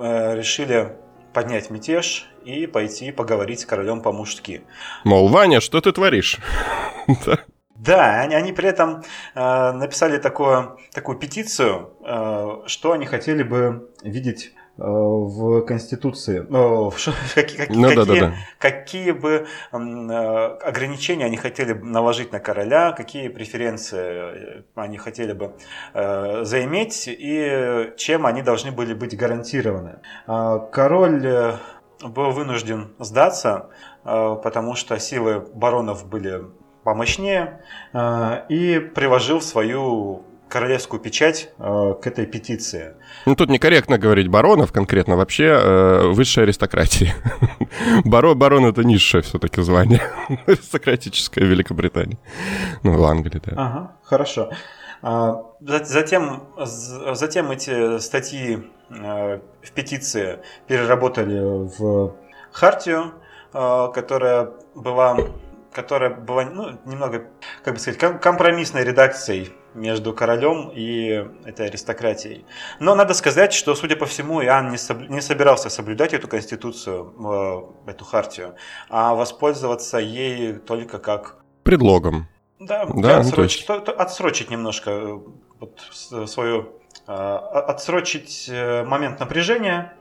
э, 0.00 0.36
решили 0.36 0.96
поднять 1.32 1.70
мятеж 1.70 2.28
и 2.44 2.66
пойти 2.66 3.12
поговорить 3.12 3.60
с 3.60 3.66
королем 3.66 4.00
по-мужски. 4.00 4.62
Мол, 5.04 5.28
Ваня, 5.28 5.60
что 5.60 5.80
ты 5.80 5.92
творишь? 5.92 6.38
Да, 7.78 8.22
они, 8.22 8.34
они 8.34 8.52
при 8.52 8.68
этом 8.68 9.04
э, 9.36 9.72
написали 9.72 10.18
такое, 10.18 10.76
такую 10.92 11.16
петицию, 11.16 11.92
э, 12.04 12.62
что 12.66 12.90
они 12.90 13.06
хотели 13.06 13.44
бы 13.44 13.88
видеть 14.02 14.52
в 14.78 15.62
Конституции, 15.62 16.46
ну, 16.48 16.92
какие, 17.34 17.66
ну, 17.68 17.88
какие, 17.88 17.96
да, 17.96 18.04
да, 18.04 18.14
да. 18.14 18.34
какие 18.58 19.10
бы 19.10 19.46
э, 19.72 19.76
ограничения 19.76 21.24
они 21.24 21.36
хотели 21.36 21.72
наложить 21.72 22.30
на 22.30 22.38
короля, 22.38 22.92
какие 22.92 23.28
преференции 23.28 24.64
они 24.76 24.96
хотели 24.96 25.32
бы 25.32 25.54
э, 25.94 26.44
заиметь 26.44 27.08
и 27.08 27.92
чем 27.96 28.24
они 28.24 28.42
должны 28.42 28.70
были 28.70 28.94
быть 28.94 29.16
гарантированы. 29.16 29.98
Король 30.26 31.56
был 32.00 32.30
вынужден 32.30 32.94
сдаться, 33.00 33.70
потому 34.04 34.76
что 34.76 34.98
силы 35.00 35.40
баронов 35.40 36.06
были 36.06 36.44
помощнее 36.84 37.60
и 38.48 38.78
приложил 38.94 39.40
свою 39.40 40.22
королевскую 40.48 41.00
печать 41.00 41.50
э, 41.58 41.94
к 42.00 42.06
этой 42.06 42.26
петиции. 42.26 42.94
Ну, 43.26 43.34
тут 43.34 43.50
некорректно 43.50 43.98
говорить 43.98 44.28
баронов 44.28 44.72
конкретно, 44.72 45.16
вообще 45.16 45.44
э, 45.44 46.08
высшей 46.08 46.44
аристократии. 46.44 47.12
Барон, 48.04 48.38
барон 48.38 48.66
это 48.66 48.82
низшее 48.82 49.22
все-таки 49.22 49.62
звание 49.62 50.02
аристократическое 50.46 51.44
Великобритании. 51.44 52.18
Ну, 52.82 52.92
в 52.92 53.04
Англии, 53.04 53.40
да. 53.44 53.52
Ага, 53.56 53.92
хорошо. 54.02 54.50
А, 55.02 55.44
затем, 55.60 56.48
затем 56.56 57.50
эти 57.50 57.98
статьи 57.98 58.58
э, 58.90 59.40
в 59.62 59.72
петиции 59.72 60.38
переработали 60.66 61.38
в 61.40 62.16
хартию, 62.52 63.12
э, 63.52 63.88
которая 63.94 64.50
была 64.74 65.18
которая 65.70 66.10
была 66.10 66.44
ну, 66.44 66.78
немного, 66.86 67.26
как 67.62 67.74
бы 67.74 67.80
сказать, 67.80 68.20
компромиссной 68.20 68.84
редакцией 68.84 69.52
между 69.78 70.12
королем 70.12 70.70
и 70.74 71.24
этой 71.44 71.66
аристократией. 71.66 72.44
Но 72.80 72.94
надо 72.94 73.14
сказать, 73.14 73.52
что, 73.52 73.74
судя 73.74 73.96
по 73.96 74.06
всему, 74.06 74.42
Иоанн 74.42 74.70
не, 74.70 74.76
соб... 74.76 75.08
не 75.08 75.20
собирался 75.20 75.70
соблюдать 75.70 76.12
эту 76.14 76.28
конституцию, 76.28 77.72
э, 77.86 77.90
эту 77.90 78.04
хартию, 78.04 78.54
а 78.90 79.14
воспользоваться 79.14 79.98
ей 79.98 80.54
только 80.54 80.98
как... 80.98 81.36
Предлогом. 81.62 82.28
Да, 82.60 82.86
да 82.86 83.18
отсрочить, 83.18 83.68
ну, 83.68 83.76
отсрочить 83.76 84.50
немножко 84.50 84.90
э, 84.90 85.18
вот, 85.60 85.80
свою... 86.28 86.72
Э, 87.06 87.12
отсрочить 87.12 88.50
момент 88.86 89.20
напряжения 89.20 89.94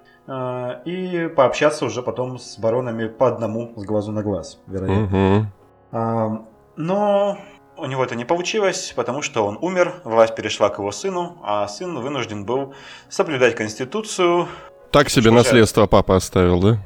и 0.83 1.31
пообщаться 1.37 1.85
уже 1.85 2.01
потом 2.01 2.37
с 2.37 2.57
баронами 2.57 3.07
по 3.07 3.29
одному 3.29 3.71
с 3.77 3.85
глазу 3.85 4.11
на 4.11 4.23
глаз, 4.23 4.59
вероятно. 4.67 5.47
Угу. 5.91 6.47
Но 6.75 7.37
у 7.77 7.85
него 7.85 8.03
это 8.03 8.15
не 8.15 8.25
получилось, 8.25 8.93
потому 8.95 9.21
что 9.21 9.45
он 9.45 9.57
умер, 9.61 10.01
власть 10.03 10.35
перешла 10.35 10.69
к 10.69 10.79
его 10.79 10.91
сыну, 10.91 11.37
а 11.43 11.67
сын 11.67 11.99
вынужден 11.99 12.45
был 12.45 12.73
соблюдать 13.09 13.55
Конституцию. 13.55 14.47
Так 14.91 15.09
себе 15.09 15.31
наследство 15.31 15.83
же... 15.83 15.89
папа 15.89 16.15
оставил, 16.15 16.59
да? 16.59 16.77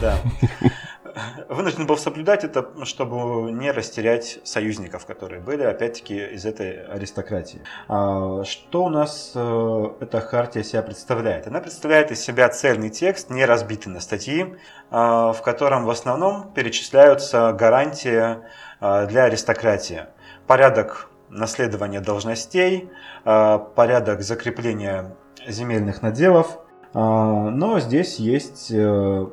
Да. 0.00 0.18
Вынужден 1.48 1.86
был 1.86 1.96
соблюдать 1.96 2.44
это, 2.44 2.68
чтобы 2.84 3.50
не 3.50 3.70
растерять 3.70 4.38
союзников, 4.44 5.06
которые 5.06 5.40
были, 5.40 5.62
опять-таки, 5.62 6.14
из 6.14 6.44
этой 6.44 6.84
аристократии. 6.86 7.62
А, 7.88 8.44
что 8.44 8.84
у 8.84 8.90
нас 8.90 9.32
э, 9.34 9.88
эта 10.00 10.20
хартия 10.20 10.62
себя 10.62 10.82
представляет? 10.82 11.46
Она 11.46 11.60
представляет 11.60 12.10
из 12.10 12.20
себя 12.20 12.48
цельный 12.50 12.90
текст, 12.90 13.30
не 13.30 13.46
разбитый 13.46 13.92
на 13.92 14.00
статьи, 14.00 14.56
а, 14.90 15.32
в 15.32 15.40
котором 15.40 15.86
в 15.86 15.90
основном 15.90 16.52
перечисляются 16.52 17.52
гарантии 17.52 18.36
а, 18.80 19.06
для 19.06 19.24
аристократии 19.24 20.04
порядок 20.46 21.08
наследования 21.28 22.00
должностей, 22.00 22.90
а, 23.24 23.58
порядок 23.58 24.22
закрепления 24.22 25.16
земельных 25.46 26.02
наделов. 26.02 26.58
А, 26.94 27.50
но 27.50 27.80
здесь 27.80 28.16
есть, 28.16 28.70
э, 28.70 29.26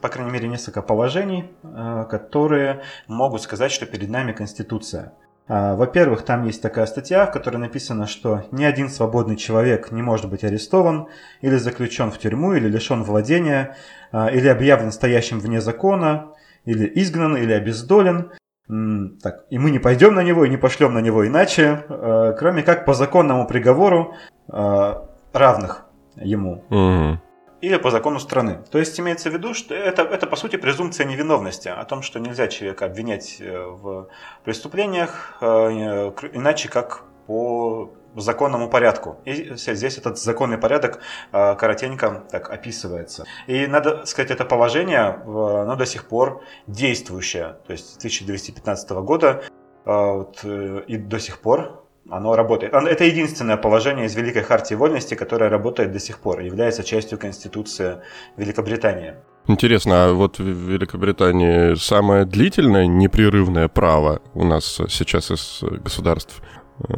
по 0.00 0.08
крайней 0.08 0.32
мере, 0.32 0.48
несколько 0.48 0.82
положений, 0.82 1.50
э, 1.62 2.06
которые 2.10 2.82
могут 3.08 3.42
сказать, 3.42 3.72
что 3.72 3.86
перед 3.86 4.08
нами 4.08 4.32
Конституция. 4.32 5.12
Во-первых, 5.46 6.22
там 6.22 6.44
есть 6.44 6.62
такая 6.62 6.86
статья, 6.86 7.26
в 7.26 7.30
которой 7.30 7.58
написано, 7.58 8.06
что 8.06 8.44
ни 8.50 8.64
один 8.64 8.88
свободный 8.88 9.36
человек 9.36 9.92
не 9.92 10.00
может 10.00 10.30
быть 10.30 10.42
арестован 10.42 11.08
или 11.42 11.56
заключен 11.56 12.10
в 12.10 12.16
тюрьму, 12.16 12.54
или 12.54 12.66
лишен 12.66 13.02
владения, 13.02 13.76
или 14.10 14.48
объявлен 14.48 14.90
стоящим 14.90 15.40
вне 15.40 15.60
закона, 15.60 16.32
или 16.64 16.90
изгнан, 16.94 17.36
или 17.36 17.52
обездолен, 17.52 18.32
так, 18.66 19.44
и 19.50 19.58
мы 19.58 19.70
не 19.70 19.78
пойдем 19.78 20.14
на 20.14 20.22
него 20.22 20.44
и 20.44 20.48
не 20.48 20.56
пошлем 20.56 20.94
на 20.94 21.00
него 21.00 21.26
иначе, 21.26 21.84
э, 21.88 22.34
кроме 22.38 22.62
как 22.62 22.86
по 22.86 22.94
законному 22.94 23.46
приговору 23.46 24.14
э, 24.48 24.94
равных 25.32 25.86
ему. 26.16 26.64
Угу. 26.70 27.20
Или 27.60 27.76
по 27.76 27.90
закону 27.90 28.18
страны. 28.18 28.58
То 28.70 28.78
есть 28.78 28.98
имеется 28.98 29.30
в 29.30 29.34
виду, 29.34 29.52
что 29.52 29.74
это, 29.74 30.02
это 30.02 30.26
по 30.26 30.36
сути 30.36 30.56
презумпция 30.56 31.06
невиновности, 31.06 31.68
о 31.68 31.84
том, 31.84 32.02
что 32.02 32.20
нельзя 32.20 32.48
человека 32.48 32.86
обвинять 32.86 33.36
э, 33.40 33.66
в 33.66 34.08
преступлениях 34.44 35.36
иначе 35.40 36.68
как 36.70 37.02
по 37.26 37.90
законному 38.20 38.68
порядку. 38.68 39.18
И 39.24 39.52
здесь 39.56 39.98
этот 39.98 40.18
законный 40.18 40.58
порядок 40.58 41.00
а, 41.32 41.54
коротенько 41.54 42.24
так 42.30 42.50
описывается. 42.50 43.24
И 43.46 43.66
надо 43.66 44.06
сказать, 44.06 44.30
это 44.30 44.44
положение, 44.44 45.20
оно 45.24 45.76
до 45.76 45.86
сих 45.86 46.06
пор 46.06 46.42
действующее. 46.66 47.56
То 47.66 47.72
есть 47.72 47.96
1215 47.98 48.90
года 48.90 49.42
а, 49.84 50.12
вот, 50.12 50.40
э, 50.44 50.82
и 50.86 50.96
до 50.96 51.18
сих 51.18 51.40
пор 51.40 51.84
оно 52.10 52.36
работает. 52.36 52.74
Это 52.74 53.04
единственное 53.04 53.56
положение 53.56 54.06
из 54.06 54.14
Великой 54.14 54.42
Хартии 54.42 54.74
Вольности, 54.74 55.14
которое 55.14 55.48
работает 55.48 55.92
до 55.92 55.98
сих 55.98 56.18
пор, 56.18 56.40
является 56.40 56.84
частью 56.84 57.18
Конституции 57.18 58.02
Великобритании. 58.36 59.14
Интересно, 59.46 60.06
а 60.06 60.12
вот 60.12 60.38
в 60.38 60.42
Великобритании 60.42 61.74
самое 61.74 62.24
длительное 62.24 62.86
непрерывное 62.86 63.68
право 63.68 64.22
у 64.34 64.44
нас 64.44 64.80
сейчас 64.88 65.30
из 65.30 65.62
государств 65.62 66.42
э, 66.88 66.94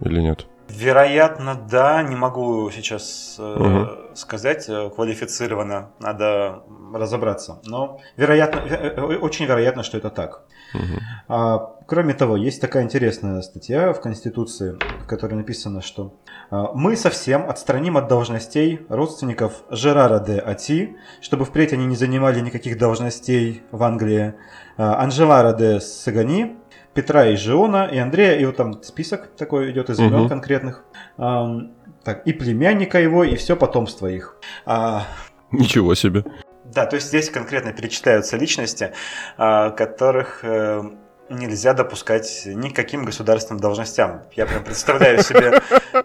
или 0.00 0.20
нет? 0.20 0.46
Вероятно, 0.70 1.54
да. 1.70 2.02
Не 2.02 2.16
могу 2.16 2.70
сейчас 2.70 3.36
угу. 3.38 3.88
сказать 4.14 4.68
э, 4.68 4.90
квалифицированно. 4.94 5.90
Надо 5.98 6.62
разобраться. 6.94 7.60
Но 7.64 8.00
вероятно, 8.16 8.60
э, 8.60 9.16
очень 9.16 9.46
вероятно, 9.46 9.82
что 9.82 9.98
это 9.98 10.10
так. 10.10 10.42
Угу. 10.74 11.00
А, 11.28 11.76
кроме 11.86 12.14
того, 12.14 12.36
есть 12.36 12.60
такая 12.60 12.84
интересная 12.84 13.42
статья 13.42 13.92
в 13.92 14.00
Конституции, 14.00 14.76
в 15.02 15.06
которой 15.06 15.34
написано, 15.34 15.82
что 15.82 16.14
а, 16.50 16.72
мы 16.72 16.96
совсем 16.96 17.50
отстраним 17.50 17.96
от 17.96 18.08
должностей 18.08 18.86
родственников 18.88 19.64
Жерара 19.70 20.20
де 20.20 20.38
Ати, 20.38 20.96
чтобы 21.20 21.44
впредь 21.44 21.72
они 21.72 21.86
не 21.86 21.96
занимали 21.96 22.40
никаких 22.40 22.78
должностей 22.78 23.62
в 23.72 23.82
Англии, 23.82 24.34
а, 24.76 25.02
Анжелара 25.02 25.52
де 25.52 25.80
Сагани, 25.80 26.59
Петра 26.94 27.26
и 27.26 27.36
Жиона, 27.36 27.88
и 27.92 27.98
Андрея, 27.98 28.38
и 28.38 28.44
вот 28.44 28.56
там 28.56 28.82
список 28.82 29.28
такой 29.36 29.70
идет 29.70 29.90
из 29.90 29.98
имен 29.98 30.22
угу. 30.22 30.28
конкретных. 30.28 30.84
Так, 31.16 32.26
и 32.26 32.32
племянника 32.32 32.98
его, 32.98 33.24
и 33.24 33.36
все 33.36 33.56
потомство 33.56 34.06
их. 34.06 34.36
А, 34.64 35.06
Ничего 35.50 35.94
себе. 35.94 36.24
Да, 36.64 36.86
то 36.86 36.96
есть 36.96 37.08
здесь 37.08 37.30
конкретно 37.30 37.72
перечисляются 37.72 38.36
личности, 38.36 38.92
а, 39.36 39.70
которых 39.70 40.40
э, 40.42 40.82
нельзя 41.28 41.74
допускать 41.74 42.42
никаким 42.46 43.04
государственным 43.04 43.60
должностям. 43.60 44.22
Я 44.34 44.46
прям 44.46 44.64
представляю 44.64 45.22
себе... 45.22 45.60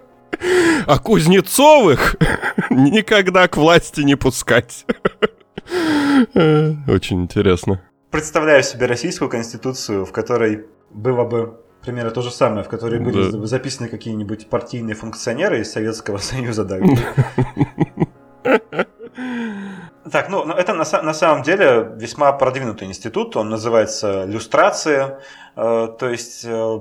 А 0.87 0.99
Кузнецовых 0.99 2.17
никогда 2.69 3.47
к 3.47 3.57
власти 3.57 4.01
не 4.01 4.15
пускать. 4.15 4.85
Очень 6.35 7.23
интересно. 7.23 7.81
Представляю 8.11 8.61
себе 8.61 8.85
российскую 8.85 9.29
конституцию, 9.29 10.05
в 10.05 10.11
которой 10.11 10.65
было 10.89 11.23
бы 11.25 11.59
примерно 11.81 12.11
то 12.11 12.21
же 12.21 12.31
самое, 12.31 12.63
в 12.63 12.69
которой 12.69 12.99
были 12.99 13.31
да. 13.31 13.45
записаны 13.45 13.89
какие-нибудь 13.89 14.49
партийные 14.49 14.95
функционеры 14.95 15.59
из 15.61 15.71
Советского 15.71 16.17
Союза, 16.17 16.65
да. 16.65 16.79
Так, 20.11 20.29
ну, 20.29 20.43
это 20.43 20.73
на, 20.73 20.85
на 21.01 21.13
самом 21.13 21.41
деле 21.41 21.91
весьма 21.95 22.31
продвинутый 22.31 22.87
институт, 22.87 23.35
он 23.35 23.49
называется 23.49 24.23
люстрация, 24.25 25.19
э, 25.55 25.87
то 25.99 26.09
есть 26.09 26.45
э, 26.45 26.79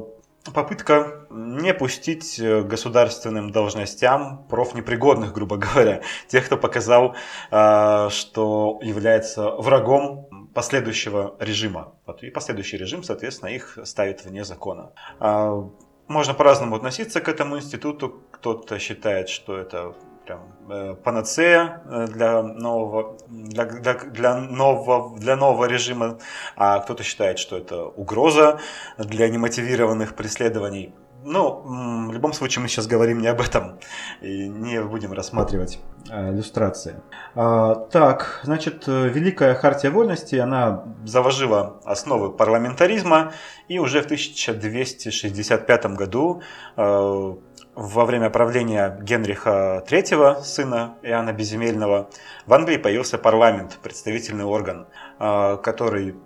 попытка 0.53 1.27
не 1.31 1.73
пустить 1.73 2.39
э, 2.39 2.63
государственным 2.63 3.51
должностям 3.51 4.45
профнепригодных, 4.49 5.33
грубо 5.33 5.57
говоря, 5.57 6.03
тех, 6.29 6.45
кто 6.45 6.57
показал, 6.57 7.15
э, 7.51 8.09
что 8.11 8.79
является 8.83 9.51
врагом 9.53 10.29
последующего 10.55 11.35
режима. 11.41 11.95
И 12.23 12.31
последующий 12.31 12.79
режим, 12.79 13.03
соответственно, 13.03 13.51
их 13.51 13.79
ставит 13.85 14.25
вне 14.25 14.45
закона. 14.45 14.93
А, 15.19 15.69
можно 16.07 16.35
по-разному 16.35 16.77
относиться 16.77 17.21
к 17.21 17.29
этому 17.29 17.57
институту. 17.57 18.23
Кто-то 18.31 18.79
считает, 18.79 19.29
что 19.29 19.57
это 19.57 19.95
прям 20.25 20.41
э, 20.71 20.95
панацея 20.95 21.83
э, 21.85 22.07
для 22.07 22.43
нового, 22.43 23.17
для, 23.29 23.65
для, 23.65 23.95
для, 23.95 24.37
нового, 24.37 25.19
для 25.19 25.37
нового 25.37 25.67
режима, 25.67 26.19
а 26.57 26.81
кто-то 26.81 27.03
считает, 27.03 27.39
что 27.39 27.57
это 27.57 27.85
угроза 27.85 28.59
для 28.99 29.29
немотивированных 29.29 30.15
преследований. 30.15 30.95
Ну, 31.27 31.63
в 32.09 32.13
любом 32.13 32.35
случае 32.35 32.63
мы 32.63 32.69
сейчас 32.69 32.87
говорим 32.87 33.21
не 33.21 33.29
об 33.29 33.41
этом 33.41 33.79
и 34.21 34.47
не 34.47 34.83
будем 34.83 35.13
рассматривать 35.15 35.81
э, 36.11 36.31
иллюстрации. 36.33 37.01
А, 37.35 37.75
так, 37.75 38.41
значит, 38.45 38.87
Великая 38.87 39.55
Хартия 39.55 39.91
Вольности, 39.91 40.37
она 40.37 40.85
заложила 41.05 41.81
основы 41.85 42.31
парламентаризма 42.31 43.33
и 43.69 43.79
уже 43.79 44.03
в 44.03 44.05
1265 44.05 45.87
году 45.87 46.43
э, 46.77 47.35
во 47.75 48.05
время 48.05 48.31
правления 48.31 48.99
Генриха 49.01 49.83
III, 49.87 50.43
сына 50.43 50.97
Иоанна 51.03 51.33
Безземельного, 51.33 52.11
в 52.47 52.55
Англии 52.55 52.77
появился 52.77 53.19
парламент, 53.19 53.79
представительный 53.83 54.45
орган, 54.45 54.87
а, 55.19 55.57
который 55.57 56.17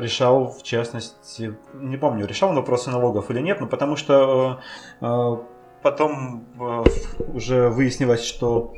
решал, 0.00 0.48
в 0.48 0.62
частности, 0.62 1.56
не 1.74 1.96
помню, 1.96 2.26
решал 2.26 2.54
вопросы 2.54 2.90
налогов 2.90 3.30
или 3.30 3.40
нет, 3.40 3.60
но 3.60 3.66
потому 3.66 3.96
что 3.96 4.60
э, 5.00 5.06
э, 5.06 5.36
потом 5.82 6.44
э, 6.58 6.84
уже 7.32 7.68
выяснилось, 7.68 8.24
что 8.24 8.74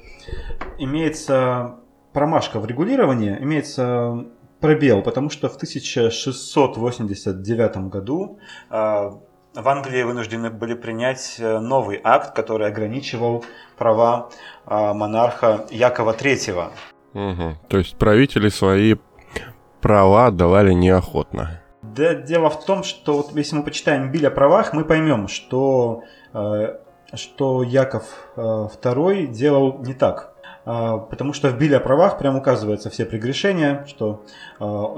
имеется 0.78 1.76
промашка 2.12 2.61
в 2.61 2.66
регулировании, 2.66 3.37
имеется 3.40 4.26
пробел, 4.61 5.02
потому 5.02 5.30
что 5.30 5.49
в 5.49 5.56
1689 5.56 7.76
году 7.88 8.38
в 9.56 9.68
Англии 9.68 10.02
вынуждены 10.02 10.50
были 10.50 10.75
принять 10.75 11.37
э, 11.38 11.58
новый 11.58 11.99
акт, 12.04 12.37
который 12.37 12.66
ограничивал 12.66 13.44
права 13.78 14.28
а, 14.66 14.92
монарха 14.92 15.66
Якова 15.70 16.12
III. 16.12 16.70
Угу. 17.14 17.56
То 17.68 17.78
есть 17.78 17.96
правители 17.96 18.50
свои 18.50 18.96
права 19.80 20.26
отдавали 20.26 20.73
неохотно. 20.73 21.60
Да, 21.82 22.15
дело 22.15 22.50
в 22.50 22.65
том, 22.65 22.82
что 22.82 23.19
вот 23.19 23.34
если 23.34 23.56
мы 23.56 23.62
почитаем 23.62 24.10
Биль 24.10 24.26
о 24.26 24.30
правах, 24.30 24.73
мы 24.73 24.84
поймем, 24.84 25.28
что, 25.28 26.02
э, 26.34 26.78
что 27.15 27.62
Яков 27.62 28.04
II 28.36 29.25
э, 29.25 29.26
делал 29.28 29.78
не 29.78 29.95
так. 29.95 30.32
Потому 30.65 31.32
что 31.32 31.49
в 31.50 31.56
Биле 31.56 31.76
о 31.76 31.80
правах 31.80 32.19
прям 32.19 32.34
указываются 32.34 32.91
все 32.91 33.04
прегрешения, 33.06 33.84
что 33.86 34.25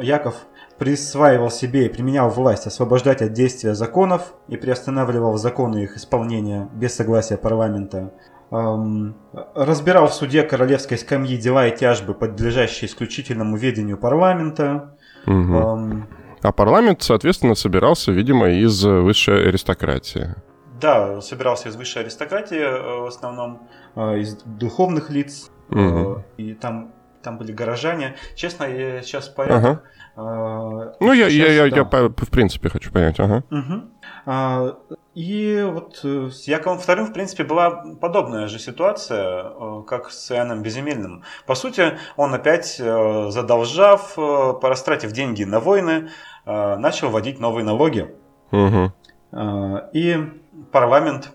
Яков 0.01 0.47
присваивал 0.79 1.51
себе 1.51 1.87
и 1.87 1.89
применял 1.89 2.31
власть 2.31 2.67
освобождать 2.67 3.21
от 3.21 3.33
действия 3.33 3.75
законов 3.75 4.33
и 4.47 4.57
приостанавливал 4.57 5.37
законы 5.37 5.83
их 5.83 5.97
исполнения 5.97 6.69
без 6.73 6.95
согласия 6.95 7.37
парламента, 7.37 8.13
эм, 8.51 9.17
разбирал 9.55 10.09
в 10.09 10.15
суде 10.15 10.43
королевской 10.43 10.99
скамьи 10.99 11.37
дела 11.37 11.69
и 11.69 11.77
тяжбы, 11.77 12.15
подлежащие 12.15 12.89
исключительному 12.89 13.57
ведению 13.57 13.99
парламента. 13.99 14.97
Угу. 15.27 15.35
Эм, 15.35 16.09
а 16.43 16.53
парламент, 16.53 17.03
соответственно, 17.03 17.55
собирался, 17.55 18.13
видимо, 18.13 18.49
из 18.49 18.85
высшей 18.85 19.49
аристократии. 19.49 20.35
Да, 20.81 21.21
собирался 21.21 21.69
из 21.69 21.77
высшей 21.77 22.03
аристократии 22.03 22.59
э, 22.59 23.01
в 23.01 23.07
основном, 23.07 23.69
э, 23.97 24.19
из 24.21 24.37
духовных 24.45 25.11
лиц. 25.11 25.51
Угу. 25.71 26.25
И 26.37 26.55
там, 26.55 26.93
там 27.23 27.39
были 27.39 27.53
горожане. 27.53 28.15
Честно, 28.37 28.65
я 28.65 29.03
сейчас 29.03 29.29
порядок 29.29 29.65
ага 29.65 29.83
ну, 30.19 31.13
я, 31.13 31.29
я, 31.29 31.53
я, 31.53 31.67
я 31.67 31.85
в 31.85 32.31
принципе 32.31 32.69
хочу 32.69 32.91
понять. 32.91 33.21
Ага. 33.21 33.45
Угу. 33.51 33.83
А, 34.31 34.77
и 35.15 35.67
вот 35.67 36.01
э, 36.05 36.29
с 36.31 36.47
Яковом 36.47 36.79
II, 36.81 37.07
в 37.07 37.13
принципе, 37.15 37.45
была 37.45 37.71
подобная 37.99 38.47
же 38.47 38.59
ситуация, 38.59 39.43
э, 39.43 39.83
как 39.87 40.11
с 40.11 40.31
Иоанном 40.31 40.63
Безземельным. 40.63 41.23
По 41.47 41.55
сути, 41.55 41.97
он 42.19 42.35
опять, 42.35 42.77
э, 42.79 43.31
задолжав, 43.31 44.17
порастратив 44.17 45.13
деньги 45.13 45.45
на 45.45 45.61
войны, 45.61 46.11
начал 46.45 47.09
вводить 47.09 47.41
новые 47.41 47.65
налоги. 47.65 48.15
Угу. 48.53 48.93
И 49.93 50.19
парламент 50.73 51.33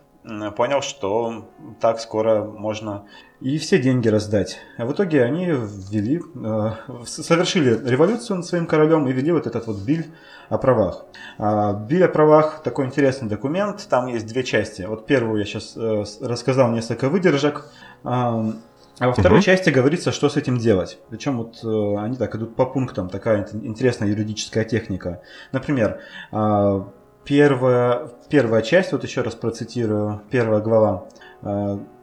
понял, 0.55 0.81
что 0.81 1.49
так 1.79 1.99
скоро 1.99 2.43
можно 2.43 3.05
и 3.43 3.57
все 3.57 3.77
деньги 3.77 4.07
раздать. 4.07 4.59
А 4.77 4.86
в 4.86 4.93
итоге 4.93 5.21
они 5.23 5.47
ввели, 5.47 6.21
э, 6.36 7.05
совершили 7.05 7.77
революцию 7.89 8.38
над 8.38 8.45
своим 8.45 8.65
королем 8.65 9.05
и 9.07 9.12
ввели 9.12 9.33
вот 9.33 9.47
этот 9.47 9.67
вот 9.67 9.79
биль 9.79 10.05
о 10.47 10.57
правах. 10.57 11.05
А 11.38 11.73
биль 11.73 12.05
о 12.05 12.07
правах 12.07 12.63
такой 12.63 12.86
интересный 12.86 13.27
документ, 13.27 13.86
там 13.89 14.07
есть 14.07 14.25
две 14.27 14.43
части. 14.43 14.83
Вот 14.83 15.05
первую 15.05 15.39
я 15.39 15.45
сейчас 15.45 15.75
э, 15.75 16.05
рассказал 16.21 16.71
несколько 16.71 17.09
выдержек. 17.09 17.65
А, 18.05 18.53
во 18.99 19.12
второй 19.12 19.39
угу. 19.39 19.45
части 19.45 19.69
говорится, 19.71 20.13
что 20.13 20.29
с 20.29 20.38
этим 20.38 20.57
делать. 20.57 20.99
Причем 21.09 21.38
вот 21.38 21.59
э, 21.63 21.97
они 21.97 22.15
так 22.15 22.33
идут 22.36 22.55
по 22.55 22.65
пунктам, 22.65 23.09
такая 23.09 23.45
интересная 23.51 24.07
юридическая 24.07 24.63
техника. 24.63 25.21
Например, 25.51 25.99
а, 26.31 26.88
первая, 27.25 28.09
первая 28.29 28.62
часть, 28.62 28.91
вот 28.91 29.03
еще 29.03 29.21
раз 29.21 29.36
процитирую, 29.36 30.21
первая 30.29 30.62
глава. 30.62 31.05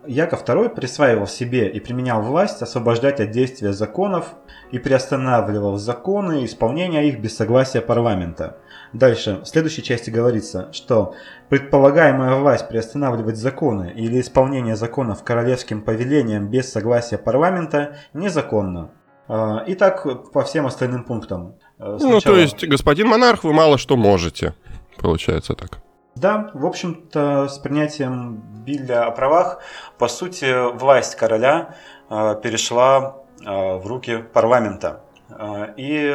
Яков 0.06 0.44
II 0.44 0.70
присваивал 0.70 1.26
себе 1.26 1.68
и 1.68 1.78
применял 1.78 2.22
власть 2.22 2.62
освобождать 2.62 3.20
от 3.20 3.30
действия 3.30 3.72
законов 3.72 4.34
и 4.70 4.78
приостанавливал 4.78 5.76
законы 5.76 6.42
и 6.42 6.46
исполнение 6.46 7.08
их 7.08 7.20
без 7.20 7.36
согласия 7.36 7.80
парламента. 7.80 8.56
Дальше, 8.92 9.40
в 9.42 9.46
следующей 9.46 9.82
части 9.82 10.10
говорится, 10.10 10.68
что 10.72 11.14
предполагаемая 11.48 12.36
власть 12.36 12.68
приостанавливать 12.68 13.36
законы 13.36 13.92
или 13.94 14.20
исполнение 14.20 14.74
законов 14.74 15.22
королевским 15.22 15.82
повелением 15.82 16.48
без 16.48 16.72
согласия 16.72 17.18
парламента 17.18 17.96
незаконно. 18.14 18.90
А, 19.28 19.62
и 19.66 19.74
так 19.74 20.32
по 20.32 20.42
всем 20.42 20.66
остальным 20.66 21.04
пунктам. 21.04 21.54
Сначала... 21.76 21.98
Э, 21.98 21.98
ну, 22.00 22.20
то 22.20 22.36
есть, 22.36 22.66
господин 22.66 23.08
монарх, 23.08 23.44
вы 23.44 23.52
мало 23.52 23.78
что 23.78 23.96
можете. 23.96 24.54
Получается 25.00 25.54
так. 25.54 25.80
Да, 26.14 26.50
в 26.54 26.66
общем-то, 26.66 27.48
с 27.48 27.58
принятием 27.58 28.42
Билля 28.64 29.06
о 29.06 29.10
правах, 29.10 29.60
по 29.98 30.08
сути, 30.08 30.70
власть 30.76 31.14
короля 31.14 31.76
э, 32.10 32.36
перешла 32.42 33.16
э, 33.40 33.76
в 33.76 33.86
руки 33.86 34.18
парламента. 34.18 35.00
Э, 35.30 35.72
и 35.76 36.14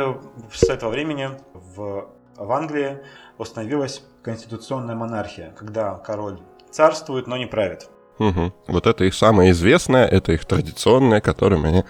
с 0.53 0.69
этого 0.69 0.91
времени 0.91 1.29
в, 1.53 2.07
в 2.35 2.51
Англии 2.51 2.99
установилась 3.37 4.03
конституционная 4.21 4.95
монархия, 4.95 5.53
когда 5.57 5.95
король 5.95 6.39
царствует, 6.69 7.25
но 7.27 7.37
не 7.37 7.45
правит. 7.45 7.89
Угу. 8.19 8.53
Вот 8.67 8.87
это 8.87 9.03
их 9.05 9.13
самое 9.13 9.51
известное, 9.51 10.05
это 10.05 10.33
их 10.33 10.45
традиционное, 10.45 11.21
которым 11.21 11.65
они, 11.65 11.83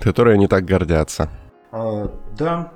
которое 0.00 0.34
они 0.34 0.46
так 0.46 0.64
гордятся. 0.64 1.28
А, 1.72 2.10
да, 2.38 2.72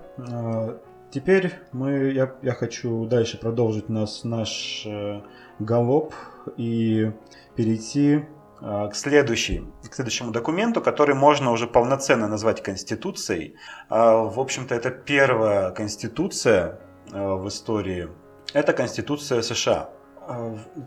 Теперь 1.12 1.53
мы, 1.72 2.11
я, 2.11 2.35
я 2.40 2.53
хочу 2.55 3.05
дальше 3.05 3.37
продолжить 3.38 3.90
нас, 3.90 4.25
наш 4.25 4.87
э, 4.87 5.20
галоп 5.59 6.14
и 6.57 7.12
перейти 7.55 8.25
э, 8.62 8.88
к, 8.88 8.94
следующей, 8.94 9.66
к 9.90 9.94
следующему 9.94 10.31
документу, 10.31 10.81
который 10.81 11.14
можно 11.14 11.51
уже 11.51 11.66
полноценно 11.66 12.29
назвать 12.29 12.62
Конституцией. 12.62 13.57
Э, 13.90 13.94
в 14.25 14.40
общем-то, 14.40 14.75
это 14.75 14.90
первая 14.90 15.70
Конституция, 15.72 16.81
в 17.11 17.46
истории, 17.48 18.09
это 18.55 18.72
Конституция 18.72 19.42
США. 19.42 19.90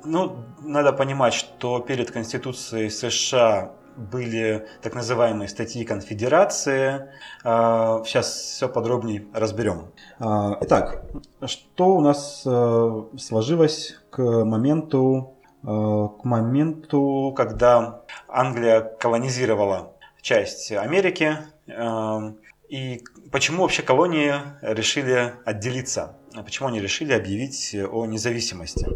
Ну, 0.06 0.38
надо 0.62 0.92
понимать, 0.92 1.36
что 1.36 1.80
перед 1.82 2.10
Конституцией 2.10 2.90
США 2.90 3.74
были 3.98 4.68
так 4.82 4.96
называемые 4.96 5.48
статьи 5.48 5.86
конфедерации. 5.86 7.08
Сейчас 7.44 8.28
все 8.28 8.70
подробнее 8.70 9.26
разберем. 9.34 9.92
Итак, 10.20 11.04
что 11.46 11.96
у 11.96 12.02
нас 12.02 12.42
сложилось 12.42 13.98
к 14.10 14.22
моменту 14.22 15.36
Э, 15.66 16.10
к 16.22 16.24
моменту, 16.24 17.34
когда 17.36 18.02
Англия 18.28 18.82
колонизировала 18.82 19.94
часть 20.22 20.72
Америки. 20.72 21.38
Э, 21.68 22.34
и 22.70 23.04
почему 23.32 23.64
вообще 23.64 23.82
колонии 23.82 24.34
решили 24.62 25.34
отделиться? 25.44 26.18
Почему 26.36 26.68
они 26.68 26.80
решили 26.80 27.14
объявить 27.14 27.76
о 27.92 28.06
независимости? 28.06 28.88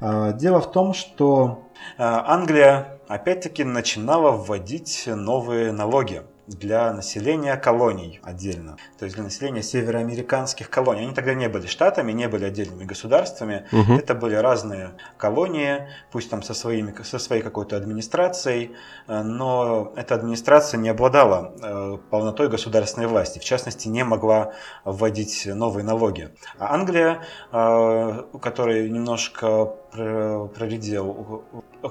Э, 0.00 0.32
дело 0.34 0.60
в 0.62 0.72
том, 0.72 0.94
что 0.94 1.65
Англия 1.98 2.98
опять-таки 3.08 3.64
начинала 3.64 4.32
вводить 4.32 5.04
новые 5.06 5.72
налоги 5.72 6.22
для 6.46 6.92
населения 6.92 7.56
колоний 7.56 8.20
отдельно. 8.22 8.76
То 8.98 9.04
есть 9.04 9.16
для 9.16 9.24
населения 9.24 9.62
североамериканских 9.62 10.70
колоний. 10.70 11.02
Они 11.02 11.14
тогда 11.14 11.34
не 11.34 11.48
были 11.48 11.66
штатами, 11.66 12.12
не 12.12 12.28
были 12.28 12.44
отдельными 12.44 12.84
государствами. 12.84 13.66
Угу. 13.72 13.94
Это 13.94 14.14
были 14.14 14.34
разные 14.34 14.92
колонии, 15.16 15.88
пусть 16.12 16.30
там 16.30 16.42
со, 16.42 16.54
своими, 16.54 16.94
со 17.02 17.18
своей 17.18 17.42
какой-то 17.42 17.76
администрацией, 17.76 18.72
э, 19.08 19.22
но 19.22 19.92
эта 19.96 20.14
администрация 20.14 20.78
не 20.78 20.88
обладала 20.88 21.54
э, 21.60 21.98
полнотой 22.10 22.48
государственной 22.48 23.06
власти. 23.06 23.38
В 23.38 23.44
частности, 23.44 23.88
не 23.88 24.04
могла 24.04 24.52
вводить 24.84 25.46
новые 25.46 25.84
налоги. 25.84 26.30
А 26.58 26.74
Англия, 26.74 27.22
э, 27.52 28.22
у 28.32 28.38
которой 28.38 28.88
немножко 28.88 29.72
проредел, 29.96 31.42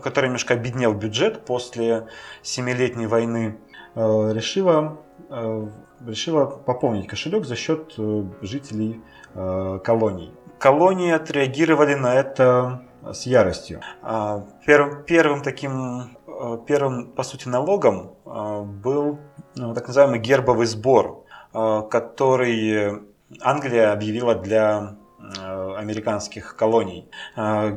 который 0.04 0.26
немножко 0.26 0.54
обеднел 0.54 0.94
бюджет 0.94 1.44
после 1.44 2.08
Семилетней 2.44 3.08
войны 3.08 3.58
решила, 3.96 4.98
э, 5.30 5.68
решила 6.06 6.46
пополнить 6.46 7.08
кошелек 7.08 7.46
за 7.46 7.56
счет 7.56 7.94
э, 7.98 8.24
жителей 8.42 9.02
колоний. 9.84 10.34
Колонии 10.60 11.12
отреагировали 11.12 11.96
на 11.96 12.16
это 12.16 12.84
с 13.04 13.26
яростью. 13.26 13.82
А, 14.02 14.46
первым, 14.66 15.04
первым 15.04 15.42
таким, 15.42 16.16
первым, 16.66 17.12
по 17.12 17.24
сути, 17.24 17.50
налогом 17.50 18.16
был 18.24 19.20
так 19.54 19.86
называемый 19.86 20.20
гербовый 20.20 20.68
сбор, 20.68 21.26
который 21.52 23.02
Англия 23.42 23.92
объявила 23.92 24.36
для 24.36 24.96
Э, 24.96 25.05
американских 25.78 26.56
колоний. 26.56 27.10
Э, 27.36 27.72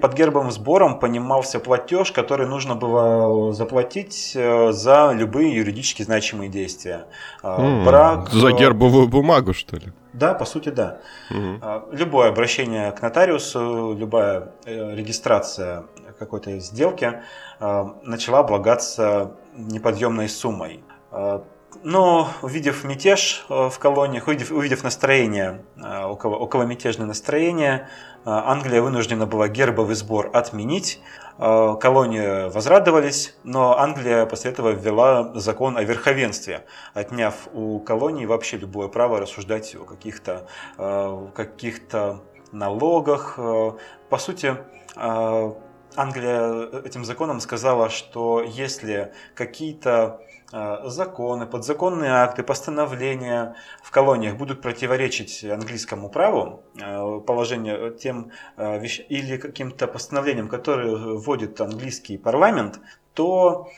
под 0.00 0.14
гербовым 0.14 0.50
сбором 0.50 0.98
понимался 0.98 1.60
платеж, 1.60 2.12
который 2.12 2.46
нужно 2.46 2.74
было 2.74 3.52
заплатить 3.52 4.32
э, 4.34 4.72
за 4.72 5.12
любые 5.12 5.54
юридически 5.54 6.02
значимые 6.02 6.50
действия. 6.50 7.06
Mm, 7.42 7.84
Брак... 7.84 8.30
За 8.30 8.52
гербовую 8.52 9.08
бумагу, 9.08 9.52
что 9.54 9.76
ли? 9.76 9.92
Да, 10.12 10.34
по 10.34 10.44
сути, 10.44 10.68
да. 10.68 11.00
Mm-hmm. 11.30 11.96
Любое 11.96 12.28
обращение 12.28 12.92
к 12.92 13.02
нотариусу, 13.02 13.96
любая 13.98 14.52
регистрация 14.64 15.86
какой-то 16.20 16.60
сделки 16.60 17.20
начала 17.58 18.38
облагаться 18.38 19.32
неподъемной 19.56 20.28
суммой. 20.28 20.84
Но 21.82 22.28
увидев 22.42 22.84
мятеж 22.84 23.44
э, 23.48 23.68
в 23.68 23.78
колониях, 23.78 24.28
увидев, 24.28 24.50
увидев 24.50 24.84
настроение, 24.84 25.64
э, 25.76 26.04
около, 26.04 26.36
около 26.36 26.62
мятежное 26.62 27.06
настроение, 27.06 27.88
э, 28.24 28.30
Англия 28.30 28.80
вынуждена 28.80 29.26
была 29.26 29.48
гербовый 29.48 29.94
сбор 29.94 30.30
отменить. 30.32 31.00
Колонии 31.36 32.48
возрадовались, 32.48 33.34
но 33.42 33.76
Англия 33.76 34.24
после 34.24 34.52
этого 34.52 34.68
ввела 34.68 35.32
закон 35.34 35.76
о 35.76 35.82
верховенстве, 35.82 36.64
отняв 36.92 37.34
у 37.52 37.80
колоний 37.80 38.24
вообще 38.24 38.56
любое 38.56 38.86
право 38.86 39.18
рассуждать 39.18 39.74
о 39.74 39.84
каких-то 39.84 40.46
каких 41.34 41.80
налогах. 42.52 43.36
По 43.36 44.18
сути, 44.18 44.56
Англия 45.96 46.68
этим 46.84 47.04
законом 47.04 47.40
сказала, 47.40 47.90
что 47.90 48.40
если 48.40 49.12
какие-то 49.34 50.20
законы, 50.50 51.46
подзаконные 51.46 52.12
акты, 52.12 52.42
постановления 52.42 53.56
в 53.82 53.90
колониях 53.90 54.36
будут 54.36 54.60
противоречить 54.62 55.44
английскому 55.44 56.08
праву, 56.08 56.62
э, 56.80 57.20
положению 57.26 57.94
тем 57.94 58.30
э, 58.56 58.84
или 58.84 59.36
каким-то 59.36 59.86
постановлениям, 59.86 60.48
которые 60.48 60.96
вводит 61.18 61.60
английский 61.60 62.18
парламент, 62.18 62.80
то 63.14 63.70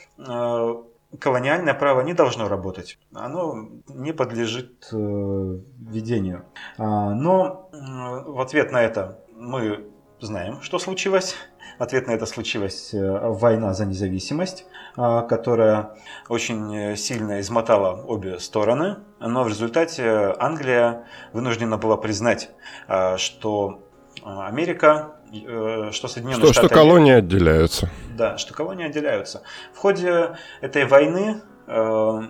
колониальное 1.19 1.73
право 1.73 2.01
не 2.01 2.13
должно 2.13 2.47
работать. 2.47 2.97
Оно 3.13 3.69
не 3.87 4.11
подлежит 4.11 4.89
введению. 4.91 6.45
А, 6.77 7.11
но 7.11 7.69
в 7.71 8.41
ответ 8.41 8.71
на 8.71 8.81
это 8.81 9.19
мы 9.35 9.85
знаем, 10.19 10.61
что 10.61 10.79
случилось. 10.79 11.35
Ответ 11.77 12.07
на 12.07 12.11
это 12.11 12.25
случилась 12.25 12.89
война 12.93 13.73
за 13.73 13.85
независимость. 13.85 14.65
А, 14.99 15.21
которая 15.21 15.91
очень 16.27 16.75
э, 16.75 16.95
сильно 16.95 17.39
измотала 17.39 18.03
обе 18.07 18.39
стороны, 18.39 18.95
но 19.19 19.43
в 19.43 19.47
результате 19.47 20.33
Англия 20.39 21.03
вынуждена 21.33 21.77
была 21.77 21.97
признать, 21.97 22.49
а, 22.87 23.19
что 23.19 23.83
а, 24.23 24.47
Америка, 24.47 25.11
э, 25.31 25.91
что 25.91 26.07
Соединенные 26.07 26.45
что, 26.45 26.53
Штаты... 26.53 26.69
Что 26.69 26.75
колонии 26.75 27.13
отделяются. 27.13 27.91
Да, 28.17 28.39
что 28.39 28.55
колонии 28.55 28.87
отделяются. 28.87 29.43
В 29.71 29.77
ходе 29.77 30.35
этой 30.61 30.85
войны 30.85 31.41
э, 31.67 31.67
Э, 31.67 32.21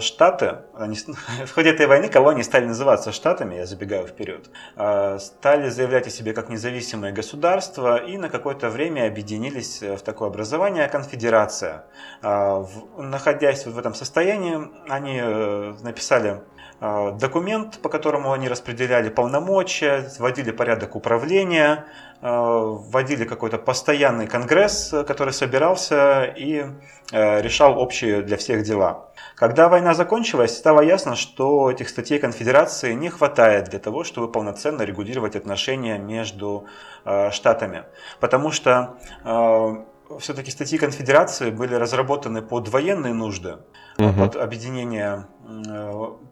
штаты, 0.00 0.58
они, 0.74 0.96
в 1.46 1.52
ходе 1.52 1.70
этой 1.70 1.86
войны 1.86 2.08
колонии 2.08 2.42
стали 2.42 2.66
называться 2.66 3.12
штатами, 3.12 3.56
я 3.56 3.66
забегаю 3.66 4.06
вперед, 4.06 4.50
а, 4.76 5.18
стали 5.18 5.68
заявлять 5.68 6.06
о 6.06 6.10
себе 6.10 6.32
как 6.32 6.48
независимые 6.48 7.12
государства 7.12 7.96
и 7.96 8.16
на 8.16 8.28
какое-то 8.28 8.70
время 8.70 9.06
объединились 9.06 9.82
в 9.82 9.98
такое 9.98 10.28
образование 10.28 10.88
конфедерация. 10.88 11.84
Находясь 12.22 13.66
в 13.66 13.78
этом 13.78 13.94
состоянии, 13.94 14.70
они 14.88 15.18
э, 15.22 15.74
написали 15.82 16.42
документ, 16.80 17.80
по 17.82 17.88
которому 17.88 18.32
они 18.32 18.48
распределяли 18.48 19.10
полномочия, 19.10 20.10
вводили 20.18 20.50
порядок 20.50 20.96
управления, 20.96 21.84
вводили 22.22 23.24
какой-то 23.24 23.58
постоянный 23.58 24.26
конгресс, 24.26 24.94
который 25.06 25.32
собирался 25.32 26.24
и 26.24 26.66
э, 27.12 27.42
решал 27.42 27.78
общие 27.78 28.22
для 28.22 28.36
всех 28.36 28.62
дела. 28.62 29.10
Когда 29.36 29.70
война 29.70 29.94
закончилась, 29.94 30.56
стало 30.56 30.82
ясно, 30.82 31.16
что 31.16 31.70
этих 31.70 31.88
статей 31.88 32.18
конфедерации 32.18 32.92
не 32.92 33.08
хватает 33.08 33.70
для 33.70 33.78
того, 33.78 34.04
чтобы 34.04 34.30
полноценно 34.30 34.82
регулировать 34.82 35.34
отношения 35.34 35.98
между 35.98 36.66
э, 37.06 37.30
штатами. 37.30 37.84
Потому 38.20 38.50
что 38.50 38.98
э, 39.24 40.18
все-таки 40.18 40.50
статьи 40.50 40.76
конфедерации 40.76 41.50
были 41.50 41.74
разработаны 41.74 42.42
под 42.42 42.68
военные 42.68 43.14
нужды, 43.14 43.58
угу. 43.98 44.12
под 44.12 44.36
объединение 44.36 45.26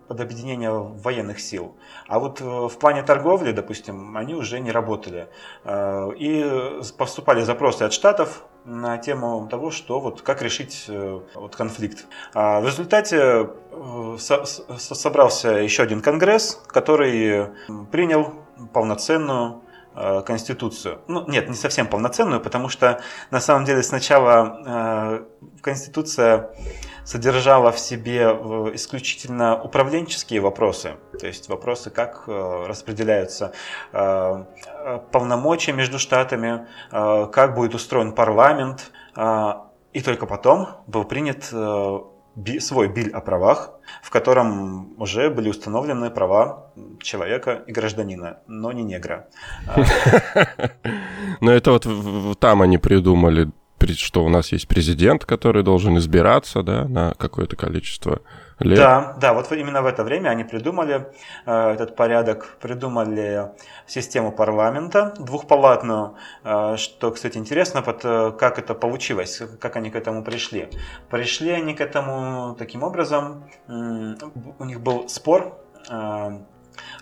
под 0.09 0.21
объединение 0.21 0.71
военных 0.71 1.39
сил. 1.39 1.77
А 2.09 2.19
вот 2.19 2.41
э, 2.41 2.45
в 2.45 2.79
плане 2.79 3.03
торговли, 3.03 3.53
допустим, 3.53 4.17
они 4.17 4.35
уже 4.35 4.59
не 4.59 4.73
работали. 4.73 5.29
Э, 5.65 6.11
и 6.17 6.81
поступали 6.97 7.43
запросы 7.43 7.83
от 7.83 7.93
штатов 7.93 8.45
на 8.65 8.99
тему 8.99 9.47
того, 9.51 9.71
что 9.71 10.01
вот 10.01 10.23
как 10.23 10.43
решить 10.43 10.87
э, 10.89 11.21
вот 11.35 11.55
конфликт. 11.57 12.07
А 12.35 12.61
в 12.61 12.67
результате 12.67 13.51
собрался 14.19 15.51
еще 15.51 15.83
один 15.83 16.01
конгресс, 16.01 16.61
который 16.67 17.51
принял 17.93 18.33
полноценную 18.73 19.63
Конституцию. 20.27 21.01
Ну, 21.07 21.25
нет, 21.29 21.49
не 21.49 21.55
совсем 21.55 21.87
полноценную, 21.87 22.41
потому 22.41 22.69
что 22.69 23.01
на 23.31 23.41
самом 23.41 23.65
деле 23.65 23.83
сначала 23.83 25.25
Конституция 25.61 26.51
содержала 27.09 27.73
в 27.73 27.79
себе 27.79 28.21
э, 28.21 28.71
исключительно 28.75 29.59
управленческие 29.63 30.41
вопросы, 30.41 30.97
то 31.19 31.27
есть 31.27 31.49
вопросы, 31.49 31.89
как 31.91 32.25
э, 32.27 32.65
распределяются 32.67 33.53
э, 33.93 34.45
полномочия 35.11 35.73
между 35.73 35.99
штатами, 35.99 36.67
как 36.91 37.55
будет 37.55 37.75
устроен 37.75 38.13
парламент, 38.13 38.93
и 39.93 40.01
только 40.03 40.27
потом 40.27 40.69
был 40.87 41.05
принят 41.05 41.45
свой 41.45 42.89
биль 42.89 43.11
о 43.11 43.21
правах, 43.21 43.71
в 44.03 44.11
котором 44.11 44.95
уже 45.01 45.31
были 45.31 45.49
установлены 45.49 46.11
права 46.11 46.73
человека 47.03 47.63
и 47.67 47.73
гражданина, 47.73 48.39
но 48.47 48.73
не 48.73 48.85
негра. 48.85 49.29
Но 51.41 51.53
это 51.53 51.73
вот 51.73 52.39
там 52.39 52.63
они 52.63 52.79
придумали 52.79 53.51
что 53.87 54.25
у 54.25 54.29
нас 54.29 54.53
есть 54.53 54.69
президент, 54.69 55.25
который 55.25 55.63
должен 55.63 55.97
избираться, 55.99 56.63
да, 56.63 56.85
на 56.85 57.15
какое-то 57.15 57.57
количество 57.57 58.21
лет. 58.59 58.79
Да, 58.79 59.17
да, 59.21 59.33
вот 59.33 59.51
именно 59.53 59.83
в 59.83 59.87
это 59.87 60.05
время 60.05 60.31
они 60.31 60.45
придумали 60.45 61.07
э, 61.47 61.71
этот 61.73 61.97
порядок, 61.97 62.57
придумали 62.61 63.51
систему 63.87 64.33
парламента 64.33 65.15
двухпалатную, 65.19 66.17
э, 66.45 66.77
что, 66.77 67.11
кстати, 67.11 67.39
интересно, 67.39 67.83
под, 67.83 68.05
э, 68.05 68.33
как 68.39 68.59
это 68.59 68.75
получилось, 68.75 69.43
как 69.61 69.77
они 69.77 69.91
к 69.91 69.97
этому 69.97 70.25
пришли. 70.25 70.69
Пришли 71.11 71.51
они 71.51 71.75
к 71.75 71.81
этому 71.81 72.57
таким 72.59 72.83
образом, 72.83 73.45
э, 73.69 73.73
у 74.59 74.65
них 74.65 74.81
был 74.81 75.09
спор, 75.09 75.59
э, 75.89 76.39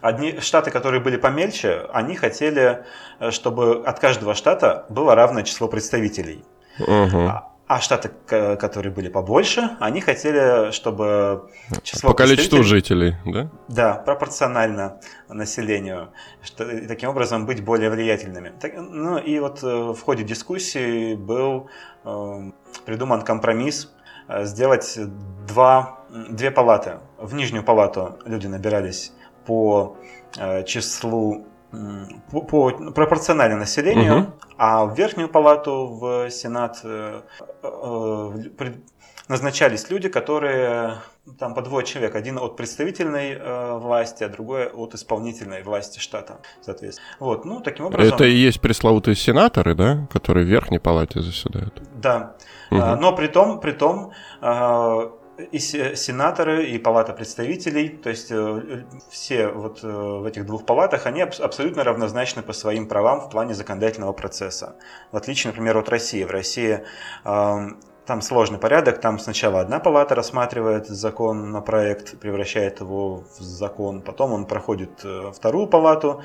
Одни 0.01 0.41
штаты, 0.41 0.71
которые 0.71 1.03
были 1.03 1.17
помельче, 1.17 1.87
они 1.93 2.15
хотели, 2.17 2.85
э, 3.19 3.31
чтобы 3.31 3.83
от 3.85 3.99
каждого 3.99 4.35
штата 4.35 4.87
было 4.89 5.15
равное 5.15 5.43
число 5.43 5.69
представителей. 5.69 6.45
Угу. 6.79 7.31
А 7.69 7.81
штаты, 7.81 8.11
которые 8.29 8.93
были 8.93 9.09
побольше, 9.09 9.77
они 9.81 10.01
хотели, 10.01 10.71
чтобы 10.71 11.51
число... 11.83 12.11
По 12.11 12.17
количеству 12.17 12.63
жителей, 12.63 13.17
да? 13.25 13.51
Да, 13.67 13.95
пропорционально 13.95 15.01
населению, 15.29 16.13
что, 16.45 16.63
и 16.71 16.87
таким 16.87 17.11
образом 17.11 17.45
быть 17.45 17.65
более 17.65 17.91
влиятельными. 17.91 18.53
Так, 18.61 18.75
ну 18.77 19.19
и 19.19 19.41
вот 19.41 19.65
э, 19.65 19.67
в 19.67 20.01
ходе 20.01 20.23
дискуссии 20.23 21.17
был 21.17 21.69
э, 22.05 22.53
придуман 22.85 23.23
компромисс 23.23 23.93
э, 24.29 24.45
сделать 24.45 24.97
два, 25.49 26.05
две 26.31 26.53
палаты. 26.53 27.01
В 27.19 27.35
нижнюю 27.35 27.65
палату 27.65 28.17
люди 28.25 28.47
набирались 28.47 29.13
по 29.45 29.97
э, 30.39 30.63
числу 30.63 31.49
по, 32.31 32.41
по 32.43 32.71
пропорционально 32.93 33.57
населению, 33.57 34.19
угу. 34.19 34.27
а 34.59 34.85
в 34.85 34.97
верхнюю 34.97 35.29
палату 35.29 35.87
в 35.87 36.31
Сенат 36.31 36.81
э, 36.85 37.23
э, 37.63 38.73
назначались 39.29 39.91
люди, 39.91 40.09
которые 40.09 40.95
там 41.39 41.55
по 41.55 41.63
двое 41.63 41.85
человек, 41.85 42.15
один 42.15 42.39
от 42.39 42.57
представительной 42.57 43.33
э, 43.33 43.79
власти, 43.79 44.23
а 44.25 44.29
другой 44.29 44.69
от 44.69 44.95
исполнительной 44.95 45.63
власти 45.63 45.99
штата, 45.99 46.39
соответственно. 46.63 47.09
Вот, 47.19 47.45
ну 47.45 47.61
таким 47.61 47.87
образом. 47.87 48.15
Это 48.15 48.25
и 48.25 48.35
есть 48.35 48.61
пресловутые 48.61 49.17
сенаторы, 49.17 49.75
да, 49.75 50.07
которые 50.13 50.47
в 50.47 50.49
верхней 50.49 50.79
палате 50.79 51.21
заседают. 51.21 51.83
Да, 51.95 52.37
угу. 52.71 52.81
но 52.81 53.13
при 53.15 53.27
том, 53.27 53.61
при 53.61 53.73
том 53.73 54.13
э, 54.41 55.11
и 55.39 55.59
сенаторы, 55.59 56.67
и 56.67 56.79
палата 56.79 57.13
представителей, 57.13 57.89
то 57.89 58.11
есть 58.11 58.31
э, 58.31 58.85
все 59.11 59.49
вот 59.49 59.81
э, 59.83 59.89
в 59.89 60.25
этих 60.25 60.47
двух 60.47 60.65
палатах, 60.65 61.07
они 61.07 61.21
абсолютно 61.21 61.85
равнозначны 61.85 62.43
по 62.43 62.53
своим 62.53 62.89
правам 62.89 63.21
в 63.21 63.31
плане 63.31 63.55
законодательного 63.55 64.13
процесса. 64.13 64.77
В 65.13 65.17
отличие, 65.17 65.51
например, 65.51 65.77
от 65.77 65.89
России. 65.89 66.25
В 66.25 66.31
России 66.31 66.85
там 68.07 68.23
сложный 68.23 68.59
порядок, 68.59 69.01
там 69.01 69.19
сначала 69.19 69.61
одна 69.61 69.81
палата 69.81 70.15
рассматривает 70.15 70.87
закон 70.87 71.51
на 71.51 71.61
проект, 71.61 72.19
превращает 72.21 72.81
его 72.81 73.25
в 73.39 73.43
закон, 73.43 74.01
потом 74.01 74.33
он 74.33 74.47
проходит 74.47 75.05
э, 75.05 75.33
вторую 75.35 75.67
палату, 75.67 76.23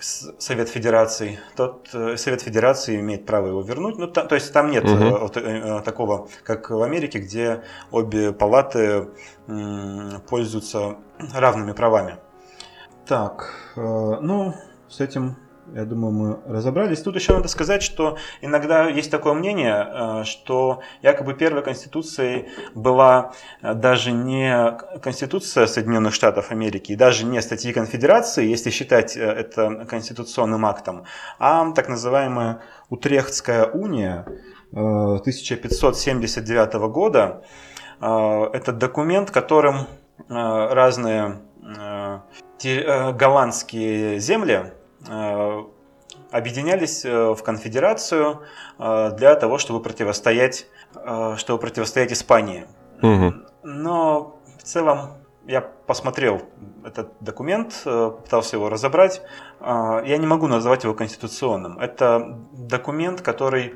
Совет 0.00 0.68
Федерации, 0.68 1.38
тот 1.54 1.88
э, 1.92 2.16
Совет 2.16 2.42
Федерации 2.42 3.00
имеет 3.00 3.26
право 3.26 3.48
его 3.48 3.62
вернуть. 3.62 3.96
Ну, 3.98 4.08
та, 4.08 4.24
то 4.24 4.34
есть 4.34 4.52
там 4.52 4.70
нет 4.70 4.84
угу. 4.84 5.30
такого, 5.84 6.28
как 6.42 6.70
в 6.70 6.82
Америке, 6.82 7.18
где 7.18 7.62
обе 7.90 8.32
палаты 8.32 9.08
пользуются 10.28 10.96
равными 11.32 11.72
правами. 11.72 12.16
Так, 13.06 13.54
ну, 13.76 14.54
с 14.88 15.00
этим 15.00 15.36
я 15.74 15.84
думаю, 15.84 16.12
мы 16.12 16.38
разобрались. 16.46 17.02
Тут 17.02 17.16
еще 17.16 17.32
надо 17.32 17.48
сказать, 17.48 17.82
что 17.82 18.16
иногда 18.40 18.88
есть 18.88 19.10
такое 19.10 19.32
мнение, 19.34 20.20
э, 20.20 20.24
что 20.24 20.80
якобы 21.02 21.34
первой 21.34 21.62
конституцией 21.62 22.46
была 22.74 23.32
э, 23.62 23.74
даже 23.74 24.12
не 24.12 24.78
Конституция 25.02 25.66
Соединенных 25.66 26.14
Штатов 26.14 26.52
Америки, 26.52 26.92
и 26.92 26.96
даже 26.96 27.24
не 27.24 27.42
статьи 27.42 27.72
конфедерации, 27.72 28.46
если 28.46 28.70
считать 28.70 29.16
э, 29.16 29.20
это 29.20 29.86
конституционным 29.86 30.64
актом, 30.66 31.04
а 31.38 31.72
так 31.72 31.88
называемая 31.88 32.60
Утрехтская 32.88 33.66
уния 33.66 34.24
1579 34.72 36.74
года. 36.90 37.42
Это 37.98 38.72
документ, 38.72 39.30
которым 39.30 39.86
разные 40.28 41.40
голландские 42.62 44.20
земли 44.20 44.72
объединялись 46.30 47.04
э, 47.04 47.34
в 47.34 47.42
конфедерацию 47.42 48.42
э, 48.78 49.10
для 49.16 49.34
того, 49.34 49.58
чтобы 49.58 49.82
противостоять, 49.82 50.66
чтобы 51.36 51.60
противостоять 51.60 52.12
Испании. 52.12 52.66
Угу. 53.02 53.34
Но 53.64 54.38
в 54.58 54.62
целом 54.62 55.14
я 55.46 55.60
посмотрел 55.60 56.42
этот 56.84 57.12
документ, 57.20 57.82
пытался 57.84 58.56
его 58.56 58.68
разобрать. 58.68 59.20
Я 59.60 60.16
не 60.16 60.26
могу 60.26 60.46
назвать 60.46 60.84
его 60.84 60.94
конституционным. 60.94 61.78
Это 61.78 62.38
документ, 62.52 63.20
который 63.20 63.74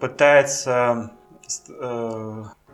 пытается 0.00 1.12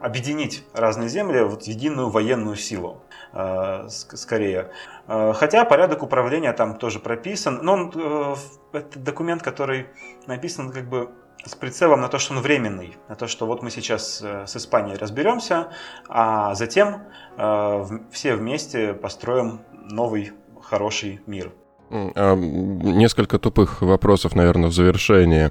объединить 0.01 0.65
разные 0.73 1.09
земли 1.09 1.41
в 1.41 1.61
единую 1.61 2.09
военную 2.09 2.57
силу. 2.57 3.03
Э, 3.33 3.87
скорее. 3.89 4.71
Э, 5.11 5.33
хотя 5.35 5.65
порядок 5.65 6.05
управления 6.05 6.53
там 6.53 6.79
тоже 6.79 7.01
прописан, 7.01 7.59
но 7.63 7.73
он, 7.73 7.93
э, 7.95 8.35
это 8.73 8.99
документ, 9.01 9.43
который 9.43 9.89
написан 10.29 10.71
как 10.71 10.89
бы 10.89 11.11
с 11.45 11.57
прицелом 11.57 12.01
на 12.01 12.09
то, 12.09 12.19
что 12.19 12.35
он 12.35 12.41
временный, 12.41 12.97
на 13.09 13.17
то, 13.17 13.27
что 13.27 13.47
вот 13.47 13.63
мы 13.63 13.71
сейчас 13.71 14.21
с 14.21 14.57
Испанией 14.57 14.99
разберемся, 14.99 15.73
а 16.07 16.55
затем 16.55 17.05
все 18.13 18.35
вместе 18.37 18.93
построим 18.93 19.61
новый 19.73 20.33
хороший 20.63 21.21
мир. 21.27 21.51
А, 21.91 22.37
несколько 22.37 23.39
тупых 23.39 23.83
вопросов, 23.83 24.37
наверное, 24.37 24.71
в 24.71 24.73
завершении, 24.73 25.51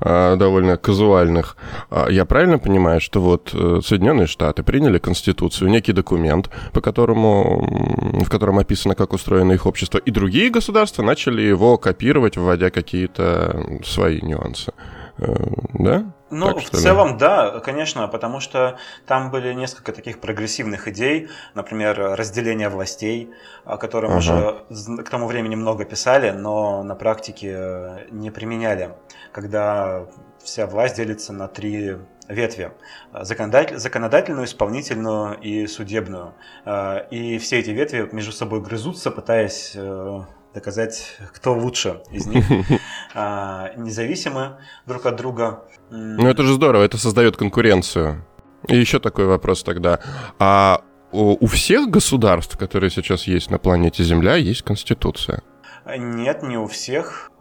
а, 0.00 0.36
довольно 0.36 0.76
казуальных. 0.76 1.56
А, 1.90 2.08
я 2.08 2.24
правильно 2.24 2.58
понимаю, 2.58 3.00
что 3.00 3.20
вот 3.20 3.50
э, 3.52 3.80
Соединенные 3.84 4.26
Штаты 4.26 4.62
приняли 4.62 4.98
Конституцию, 4.98 5.70
некий 5.70 5.92
документ, 5.92 6.48
по 6.72 6.80
которому, 6.80 8.22
в 8.24 8.28
котором 8.28 8.58
описано, 8.58 8.94
как 8.94 9.12
устроено 9.12 9.52
их 9.52 9.66
общество, 9.66 9.98
и 9.98 10.10
другие 10.10 10.50
государства 10.50 11.02
начали 11.02 11.42
его 11.42 11.76
копировать, 11.76 12.36
вводя 12.36 12.70
какие-то 12.70 13.80
свои 13.84 14.20
нюансы. 14.20 14.72
Э, 15.20 15.34
да? 15.74 16.12
Ну, 16.30 16.54
так, 16.54 16.64
в 16.64 16.70
целом, 16.70 17.12
ли? 17.12 17.18
да, 17.18 17.60
конечно, 17.60 18.06
потому 18.08 18.40
что 18.40 18.78
там 19.06 19.30
были 19.30 19.52
несколько 19.52 19.92
таких 19.92 20.20
прогрессивных 20.20 20.88
идей, 20.88 21.28
например, 21.54 21.98
разделение 21.98 22.68
властей, 22.68 23.30
о 23.64 23.76
котором 23.76 24.12
ага. 24.12 24.18
уже 24.18 25.02
к 25.02 25.10
тому 25.10 25.26
времени 25.26 25.56
много 25.56 25.84
писали, 25.84 26.30
но 26.30 26.82
на 26.82 26.94
практике 26.94 28.06
не 28.10 28.30
применяли, 28.30 28.94
когда 29.32 30.06
вся 30.42 30.66
власть 30.66 30.96
делится 30.96 31.32
на 31.32 31.48
три 31.48 31.96
ветви. 32.28 32.72
Законодатель, 33.12 33.78
законодательную, 33.78 34.46
исполнительную 34.46 35.38
и 35.40 35.66
судебную. 35.66 36.34
Э, 36.64 37.06
и 37.10 37.38
все 37.38 37.58
эти 37.58 37.70
ветви 37.70 38.08
между 38.12 38.32
собой 38.32 38.60
грызутся, 38.60 39.10
пытаясь 39.10 39.72
э, 39.74 40.20
доказать, 40.54 41.16
кто 41.32 41.54
лучше 41.54 42.02
из 42.10 42.26
них, 42.26 42.44
независимы 43.14 44.58
друг 44.86 45.06
от 45.06 45.16
друга. 45.16 45.64
Ну 45.90 46.28
это 46.28 46.42
же 46.42 46.54
здорово, 46.54 46.84
это 46.84 46.98
создает 46.98 47.36
конкуренцию. 47.36 48.24
И 48.68 48.76
еще 48.76 48.98
такой 49.00 49.26
вопрос 49.26 49.62
тогда. 49.62 50.00
А 50.38 50.82
у 51.12 51.46
всех 51.46 51.88
государств, 51.88 52.56
которые 52.56 52.90
сейчас 52.90 53.24
есть 53.24 53.50
на 53.50 53.58
планете 53.58 54.04
Земля, 54.04 54.36
есть 54.36 54.62
Конституция? 54.62 55.42
Нет, 55.86 56.42
не 56.42 56.56
у 56.56 56.66
всех. 56.66 57.32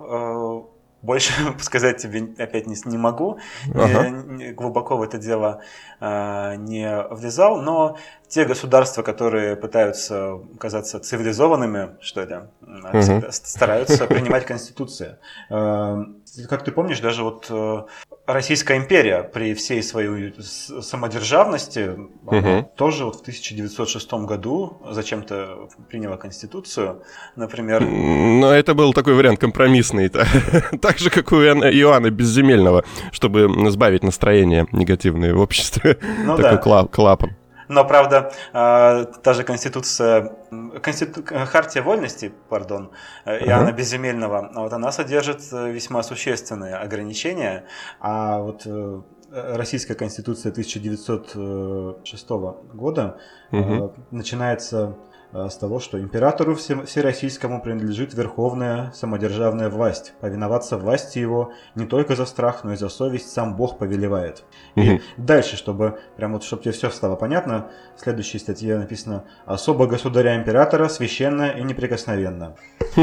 Э, 1.01 1.05
больше 1.05 1.33
сказать 1.59 1.97
тебе 1.97 2.33
опять 2.37 2.67
не, 2.67 2.75
не 2.85 2.97
могу, 2.97 3.39
ага. 3.73 4.09
не, 4.09 4.51
глубоко 4.51 4.97
в 4.97 5.01
это 5.01 5.17
дело 5.17 5.61
э, 5.99 6.55
не 6.57 7.03
влезал, 7.11 7.61
но 7.61 7.97
те 8.27 8.45
государства, 8.45 9.01
которые 9.01 9.55
пытаются 9.55 10.39
казаться 10.59 10.99
цивилизованными, 10.99 11.97
что 12.01 12.21
это, 12.21 12.51
угу. 12.61 13.31
стараются 13.31 14.07
принимать 14.07 14.45
конституции. 14.45 15.17
Э, 15.49 16.05
как 16.47 16.63
ты 16.63 16.71
помнишь, 16.71 16.99
даже 16.99 17.23
вот 17.23 17.47
э, 17.49 17.83
Российская 18.25 18.77
империя 18.77 19.23
при 19.23 19.53
всей 19.53 19.81
своей 19.81 20.33
самодержавности 20.39 21.97
угу. 22.25 22.71
тоже 22.75 23.05
вот 23.05 23.17
в 23.17 23.21
1906 23.21 24.13
году 24.13 24.81
зачем-то 24.89 25.69
приняла 25.89 26.17
конституцию, 26.17 27.03
например. 27.35 27.81
Но 27.81 28.53
это 28.53 28.73
был 28.73 28.93
такой 28.93 29.15
вариант 29.15 29.39
компромиссный, 29.39 30.09
так 30.81 30.99
же 30.99 31.09
как 31.09 31.31
у 31.31 31.37
Иоанна 31.37 32.11
Безземельного, 32.11 32.83
чтобы 33.11 33.49
сбавить 33.71 34.03
настроение 34.03 34.67
негативное 34.71 35.33
в 35.33 35.39
обществе. 35.39 35.97
Ну, 36.23 36.37
такой 36.37 36.57
да. 36.57 36.87
клапан. 36.87 37.38
Но, 37.69 37.85
правда, 37.85 38.31
а, 38.51 39.05
та 39.05 39.33
же 39.33 39.43
Конституция, 39.43 40.33
Конститу... 40.81 41.23
Хартия 41.23 41.83
вольности, 41.83 42.33
пардон, 42.49 42.91
uh-huh. 43.25 43.45
Иоанна 43.45 43.71
Безземельного, 43.71 44.51
вот 44.55 44.73
она 44.73 44.91
содержит 44.91 45.41
э, 45.51 45.69
весьма 45.71 46.01
существенные 46.01 46.75
ограничения, 46.75 47.65
а 47.99 48.39
вот 48.39 48.63
э, 48.65 49.01
Российская 49.31 49.93
Конституция 49.93 50.51
1906 50.51 52.29
года 52.73 53.19
uh-huh. 53.51 53.93
начинается 54.09 54.79
Э, 54.79 55.08
с 55.31 55.55
того, 55.57 55.79
что 55.79 55.99
императору 55.99 56.55
всероссийскому 56.55 57.61
принадлежит 57.61 58.13
верховная 58.13 58.91
самодержавная 58.95 59.69
власть. 59.69 60.13
Повиноваться 60.21 60.77
власти 60.77 61.19
его 61.19 61.51
не 61.75 61.85
только 61.85 62.15
за 62.15 62.25
страх, 62.25 62.63
но 62.63 62.73
и 62.73 62.75
за 62.75 62.89
совесть 62.89 63.31
сам 63.31 63.55
Бог 63.55 63.77
повелевает. 63.77 64.43
Угу. 64.75 64.85
И 64.85 65.01
дальше, 65.17 65.55
чтобы 65.55 65.99
прям 66.17 66.33
вот, 66.33 66.43
чтобы 66.43 66.63
тебе 66.63 66.71
все 66.71 66.89
стало 66.89 67.15
понятно, 67.15 67.69
в 67.95 68.01
следующей 68.01 68.39
статье 68.39 68.77
написано 68.77 69.25
«Особо 69.45 69.85
государя-императора 69.85 70.89
священно 70.89 71.49
и 71.51 71.63
неприкосновенно». 71.63 72.55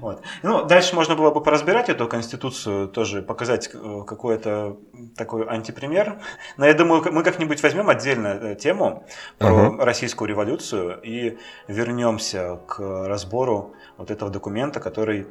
Вот. 0.00 0.22
Ну, 0.42 0.64
дальше 0.64 0.94
можно 0.94 1.14
было 1.14 1.30
бы 1.30 1.42
поразбирать 1.42 1.88
эту 1.88 2.06
конституцию, 2.06 2.88
тоже 2.88 3.22
показать 3.22 3.70
э, 3.72 4.02
какой-то 4.06 4.78
такой 5.16 5.46
антипример. 5.46 6.20
Но 6.56 6.66
я 6.66 6.74
думаю, 6.74 7.02
мы 7.12 7.22
как-нибудь 7.22 7.62
возьмем 7.62 7.88
отдельно 7.88 8.28
э, 8.28 8.54
тему 8.54 9.06
про 9.38 9.76
российскую 9.84 10.28
революцию 10.28 11.00
и 11.10 11.38
вернемся 11.68 12.60
к 12.66 13.06
разбору 13.06 13.74
вот 13.98 14.10
этого 14.10 14.30
документа, 14.30 14.80
который 14.80 15.26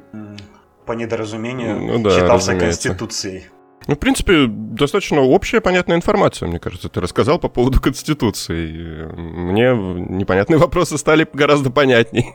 по 0.86 0.92
недоразумению 0.92 1.78
ну, 1.78 2.02
да, 2.02 2.10
считался 2.10 2.52
разумеется. 2.52 2.88
Конституцией. 2.88 3.44
Ну, 3.86 3.94
в 3.94 3.98
принципе, 3.98 4.46
достаточно 4.46 5.20
общая, 5.20 5.60
понятная 5.60 5.96
информация, 5.96 6.48
мне 6.48 6.58
кажется, 6.58 6.88
ты 6.88 7.00
рассказал 7.00 7.38
по 7.38 7.48
поводу 7.48 7.80
Конституции. 7.82 9.04
Мне 9.16 9.72
непонятные 9.72 10.58
вопросы 10.58 10.98
стали 10.98 11.26
гораздо 11.32 11.70
понятней. 11.70 12.34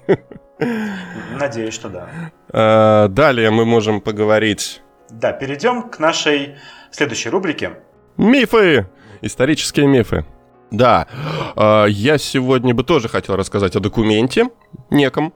Надеюсь, 1.39 1.73
что 1.73 1.89
да. 1.89 2.09
А, 2.49 3.07
далее 3.09 3.51
мы 3.51 3.65
можем 3.65 4.01
поговорить... 4.01 4.81
Да, 5.09 5.31
перейдем 5.33 5.83
к 5.83 5.99
нашей 5.99 6.55
следующей 6.91 7.29
рубрике. 7.29 7.73
Мифы! 8.17 8.87
Исторические 9.21 9.87
мифы. 9.87 10.25
Да, 10.71 11.07
а, 11.55 11.85
я 11.85 12.17
сегодня 12.17 12.73
бы 12.73 12.83
тоже 12.83 13.07
хотел 13.07 13.35
рассказать 13.35 13.75
о 13.75 13.79
документе 13.79 14.49
неком, 14.89 15.33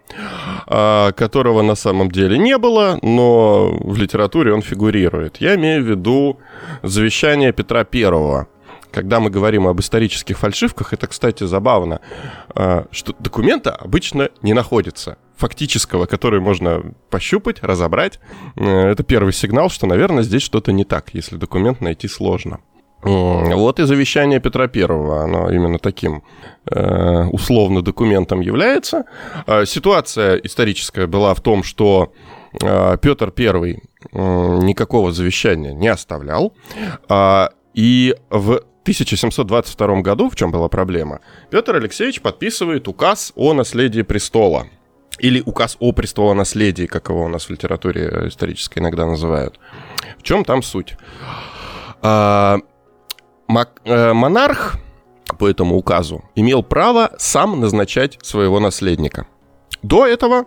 а, 0.68 1.12
которого 1.12 1.62
на 1.62 1.76
самом 1.76 2.12
деле 2.12 2.38
не 2.38 2.58
было, 2.58 3.00
но 3.02 3.70
в 3.80 3.98
литературе 3.98 4.54
он 4.54 4.62
фигурирует. 4.62 5.38
Я 5.38 5.56
имею 5.56 5.84
в 5.84 5.88
виду 5.88 6.40
завещание 6.84 7.54
Петра 7.54 7.84
Первого. 7.84 8.48
Когда 8.92 9.20
мы 9.20 9.30
говорим 9.30 9.68
об 9.68 9.80
исторических 9.80 10.40
фальшивках, 10.40 10.94
это, 10.94 11.06
кстати, 11.06 11.44
забавно, 11.44 12.02
а, 12.56 12.88
что 12.92 13.14
документа 13.20 13.72
обычно 13.72 14.30
не 14.42 14.54
находится 14.54 15.18
фактического, 15.40 16.06
который 16.06 16.42
можно 16.42 16.84
пощупать, 17.10 17.64
разобрать. 17.64 18.20
Э, 18.58 18.90
это 18.92 19.04
первый 19.04 19.32
сигнал, 19.32 19.70
что, 19.70 19.88
наверное, 19.88 20.24
здесь 20.24 20.42
что-то 20.42 20.74
не 20.74 20.84
так, 20.84 21.14
если 21.14 21.38
документ 21.38 21.80
найти 21.80 22.10
сложно. 22.10 22.60
Вот 23.02 23.80
и 23.80 23.84
завещание 23.86 24.40
Петра 24.40 24.68
Первого, 24.68 25.24
оно 25.24 25.50
именно 25.50 25.80
таким 25.80 26.24
э, 26.70 27.24
условно 27.32 27.82
документом 27.82 28.42
является. 28.42 29.06
Э, 29.48 29.66
ситуация 29.66 30.36
историческая 30.36 31.08
была 31.08 31.34
в 31.34 31.40
том, 31.40 31.64
что 31.64 32.12
э, 32.62 32.98
Петр 33.02 33.32
Первый 33.32 33.84
никакого 34.12 35.12
завещания 35.12 35.74
не 35.74 35.88
оставлял, 35.88 36.54
э, 37.10 37.48
и 37.74 38.16
в 38.30 38.64
1722 38.84 40.02
году, 40.02 40.30
в 40.30 40.36
чем 40.36 40.52
была 40.52 40.68
проблема, 40.68 41.22
Петр 41.50 41.76
Алексеевич 41.76 42.22
подписывает 42.22 42.88
указ 42.88 43.32
о 43.36 43.54
наследии 43.54 44.02
престола. 44.02 44.68
Или 45.20 45.42
указ 45.46 45.76
о 45.80 45.92
престолонаследии, 45.92 46.86
как 46.86 47.10
его 47.10 47.26
у 47.26 47.28
нас 47.28 47.46
в 47.46 47.50
литературе 47.50 48.28
исторической 48.28 48.80
иногда 48.80 49.06
называют. 49.06 49.60
В 50.18 50.24
чем 50.24 50.46
там 50.46 50.64
суть? 50.64 50.96
Э, 53.86 54.14
монарх 54.14 54.78
по 55.38 55.48
этому 55.48 55.76
указу 55.76 56.24
имел 56.36 56.64
право 56.64 57.12
сам 57.18 57.60
назначать 57.60 58.18
своего 58.22 58.60
наследника. 58.60 59.26
До 59.82 60.06
этого 60.06 60.46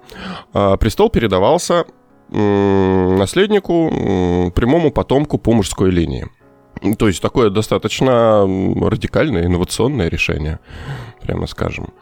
э, 0.54 0.76
престол 0.78 1.10
передавался 1.10 1.84
наследнику, 2.30 4.50
прямому 4.54 4.90
потомку 4.90 5.36
по 5.36 5.52
мужской 5.52 5.90
линии. 5.90 6.26
То 6.98 7.06
есть 7.06 7.20
такое 7.20 7.50
достаточно 7.50 8.48
радикальное, 8.80 9.44
инновационное 9.44 10.08
решение, 10.08 10.58
прямо 11.20 11.46
скажем. 11.46 11.92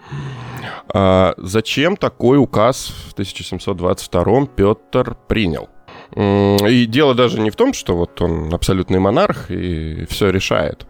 А 0.95 1.35
зачем 1.37 1.97
такой 1.97 2.39
указ 2.39 2.93
в 3.09 3.13
1722 3.15 4.47
Петр 4.55 5.17
принял? 5.27 5.69
И 6.17 6.87
дело 6.87 7.15
даже 7.15 7.41
не 7.41 7.51
в 7.51 7.57
том, 7.57 7.73
что 7.73 7.97
вот 7.97 8.21
он 8.21 8.53
абсолютный 8.53 8.99
монарх 8.99 9.51
и 9.51 10.07
все 10.09 10.31
решает. 10.31 10.87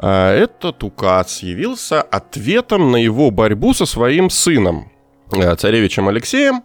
А 0.00 0.32
этот 0.32 0.84
указ 0.84 1.42
явился 1.42 2.00
ответом 2.00 2.92
на 2.92 2.96
его 2.96 3.30
борьбу 3.30 3.74
со 3.74 3.84
своим 3.84 4.30
сыном, 4.30 4.92
э, 5.32 5.56
царевичем 5.56 6.08
Алексеем, 6.08 6.62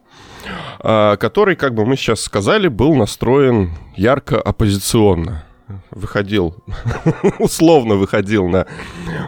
э, 0.83 1.17
который, 1.17 1.55
как 1.55 1.73
бы 1.73 1.83
мы 1.83 1.97
сейчас 1.97 2.21
сказали, 2.21 2.67
был 2.67 2.93
настроен 2.93 3.71
ярко 3.95 4.39
оппозиционно. 4.39 5.45
Выходил, 5.89 6.55
условно 7.39 7.95
выходил 7.95 8.47
на 8.47 8.67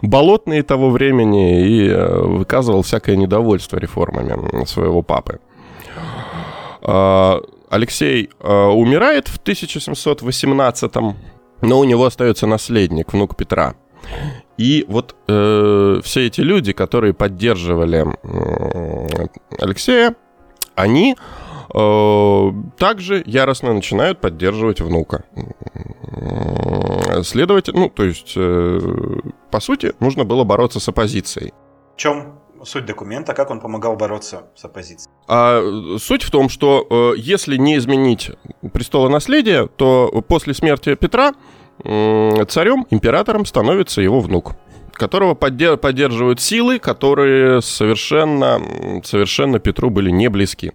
болотные 0.04 0.62
того 0.62 0.92
времени 0.92 1.66
и 1.66 1.90
э, 1.90 2.22
выказывал 2.22 2.84
всякое 2.84 3.16
недовольство 3.16 3.78
реформами 3.78 4.66
своего 4.66 5.02
папы. 5.02 5.40
Алексей 7.76 8.30
э, 8.40 8.66
умирает 8.68 9.28
в 9.28 9.38
1718-м, 9.44 11.18
но 11.62 11.80
у 11.80 11.84
него 11.84 12.06
остается 12.06 12.48
наследник, 12.48 13.12
внук 13.12 13.36
Петра. 13.36 13.76
И 14.58 14.86
вот 14.88 15.14
э, 15.28 16.00
все 16.02 16.28
эти 16.28 16.40
люди, 16.40 16.72
которые 16.72 17.14
поддерживали 17.14 18.06
э, 18.24 19.28
Алексея, 19.60 20.16
они 20.76 21.18
э, 21.74 22.52
также 22.78 23.22
яростно 23.26 23.74
начинают 23.74 24.22
поддерживать 24.22 24.80
внука. 24.80 25.26
Следовательно, 27.24 27.82
ну, 27.82 27.90
то 27.90 28.04
есть, 28.06 28.34
э, 28.38 28.80
по 29.52 29.60
сути, 29.60 29.92
нужно 30.00 30.24
было 30.24 30.46
бороться 30.46 30.80
с 30.80 30.88
оппозицией. 30.88 31.54
В 31.96 32.00
чем 32.00 32.40
суть 32.66 32.86
документа, 32.86 33.34
как 33.34 33.52
он 33.52 33.60
помогал 33.60 33.96
бороться 33.96 34.44
с 34.56 34.66
оппозицией? 34.66 35.10
А, 35.28 35.62
суть 36.00 36.24
в 36.24 36.32
том, 36.32 36.50
что 36.50 36.86
э, 36.90 37.20
если 37.20 37.58
не 37.58 37.78
изменить 37.78 38.32
престолонаследие, 38.74 39.68
то 39.68 40.24
после 40.28 40.54
смерти 40.54 40.96
Петра 40.96 41.34
э, 41.84 42.46
царем, 42.48 42.86
императором 42.90 43.46
становится 43.46 44.02
его 44.02 44.20
внук 44.20 44.56
которого 44.96 45.36
поддерживают 45.36 46.40
силы, 46.40 46.80
которые 46.80 47.62
совершенно, 47.62 48.62
совершенно 49.04 49.60
Петру 49.60 49.90
были 49.90 50.10
не 50.10 50.30
близки. 50.30 50.72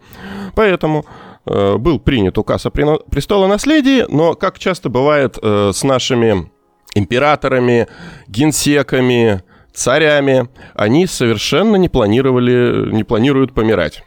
Поэтому 0.54 1.04
э, 1.46 1.76
был 1.76 1.98
принят 1.98 2.38
указ 2.38 2.66
о 2.66 2.70
престолонаследии, 2.70 4.04
но, 4.08 4.34
как 4.34 4.58
часто 4.58 4.88
бывает 4.88 5.38
э, 5.42 5.72
с 5.74 5.82
нашими 5.82 6.50
императорами, 6.94 7.88
генсеками, 8.28 9.42
царями, 9.80 10.48
они 10.74 11.06
совершенно 11.06 11.76
не 11.76 11.88
планировали, 11.88 12.92
не 12.92 13.04
планируют 13.04 13.54
помирать. 13.54 14.04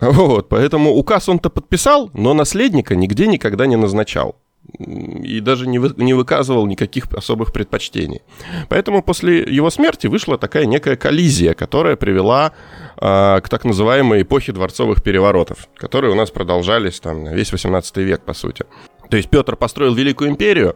Вот, 0.00 0.48
поэтому 0.48 0.94
указ 0.94 1.28
он-то 1.28 1.50
подписал, 1.50 2.10
но 2.14 2.34
наследника 2.34 2.94
нигде 2.96 3.26
никогда 3.26 3.66
не 3.66 3.76
назначал. 3.76 4.36
И 4.78 5.40
даже 5.40 5.66
не, 5.66 5.78
вы, 5.78 5.92
не 5.96 6.14
выказывал 6.14 6.66
никаких 6.66 7.12
особых 7.12 7.52
предпочтений. 7.52 8.22
Поэтому 8.68 9.02
после 9.02 9.42
его 9.42 9.70
смерти 9.70 10.06
вышла 10.06 10.38
такая 10.38 10.66
некая 10.66 10.96
коллизия, 10.96 11.54
которая 11.54 11.96
привела 11.96 12.52
э, 12.96 13.40
к 13.42 13.48
так 13.48 13.64
называемой 13.64 14.22
эпохе 14.22 14.52
дворцовых 14.52 15.02
переворотов, 15.02 15.68
которые 15.76 16.12
у 16.12 16.14
нас 16.14 16.30
продолжались 16.30 17.00
там 17.00 17.24
весь 17.24 17.52
18 17.52 17.96
век, 17.98 18.22
по 18.22 18.34
сути. 18.34 18.64
То 19.10 19.16
есть 19.16 19.28
Петр 19.28 19.56
построил 19.56 19.94
Великую 19.94 20.30
империю, 20.30 20.74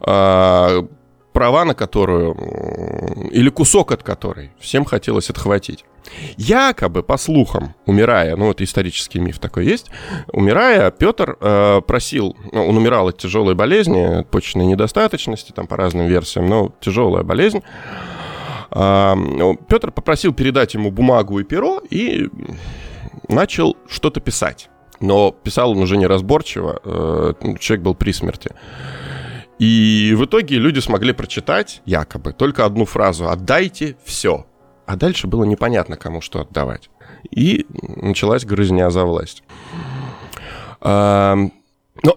э, 0.00 0.82
права 1.36 1.64
на 1.66 1.74
которую, 1.74 2.34
или 3.30 3.50
кусок 3.50 3.92
от 3.92 4.02
которой 4.02 4.52
всем 4.58 4.86
хотелось 4.86 5.28
отхватить. 5.28 5.84
Якобы, 6.38 7.02
по 7.02 7.18
слухам, 7.18 7.74
умирая, 7.84 8.36
ну 8.36 8.46
вот 8.46 8.62
исторический 8.62 9.18
миф 9.18 9.38
такой 9.38 9.66
есть, 9.66 9.90
умирая, 10.32 10.90
Петр 10.90 11.36
э, 11.38 11.82
просил, 11.86 12.34
ну, 12.52 12.66
он 12.66 12.78
умирал 12.78 13.08
от 13.08 13.18
тяжелой 13.18 13.54
болезни, 13.54 14.20
от 14.20 14.30
почечной 14.30 14.64
недостаточности, 14.64 15.52
там 15.52 15.66
по 15.66 15.76
разным 15.76 16.06
версиям, 16.06 16.46
но 16.48 16.72
тяжелая 16.80 17.22
болезнь. 17.22 17.62
Э, 18.70 19.14
Петр 19.68 19.90
попросил 19.90 20.32
передать 20.32 20.72
ему 20.72 20.90
бумагу 20.90 21.38
и 21.38 21.44
перо 21.44 21.82
и 21.90 22.30
начал 23.28 23.76
что-то 23.90 24.20
писать. 24.20 24.70
Но 25.00 25.32
писал 25.32 25.72
он 25.72 25.82
уже 25.82 25.98
неразборчиво, 25.98 26.80
э, 26.82 27.34
человек 27.60 27.84
был 27.84 27.94
при 27.94 28.12
смерти. 28.12 28.52
И 29.58 30.14
в 30.16 30.24
итоге 30.24 30.58
люди 30.58 30.80
смогли 30.80 31.12
прочитать, 31.12 31.82
якобы, 31.86 32.32
только 32.32 32.64
одну 32.64 32.84
фразу 32.84 33.28
«отдайте 33.28 33.96
все». 34.04 34.46
А 34.84 34.96
дальше 34.96 35.26
было 35.26 35.44
непонятно, 35.44 35.96
кому 35.96 36.20
что 36.20 36.40
отдавать. 36.40 36.90
И 37.30 37.66
началась 37.70 38.44
грызня 38.44 38.90
за 38.90 39.04
власть. 39.04 39.42
Но, 40.82 41.50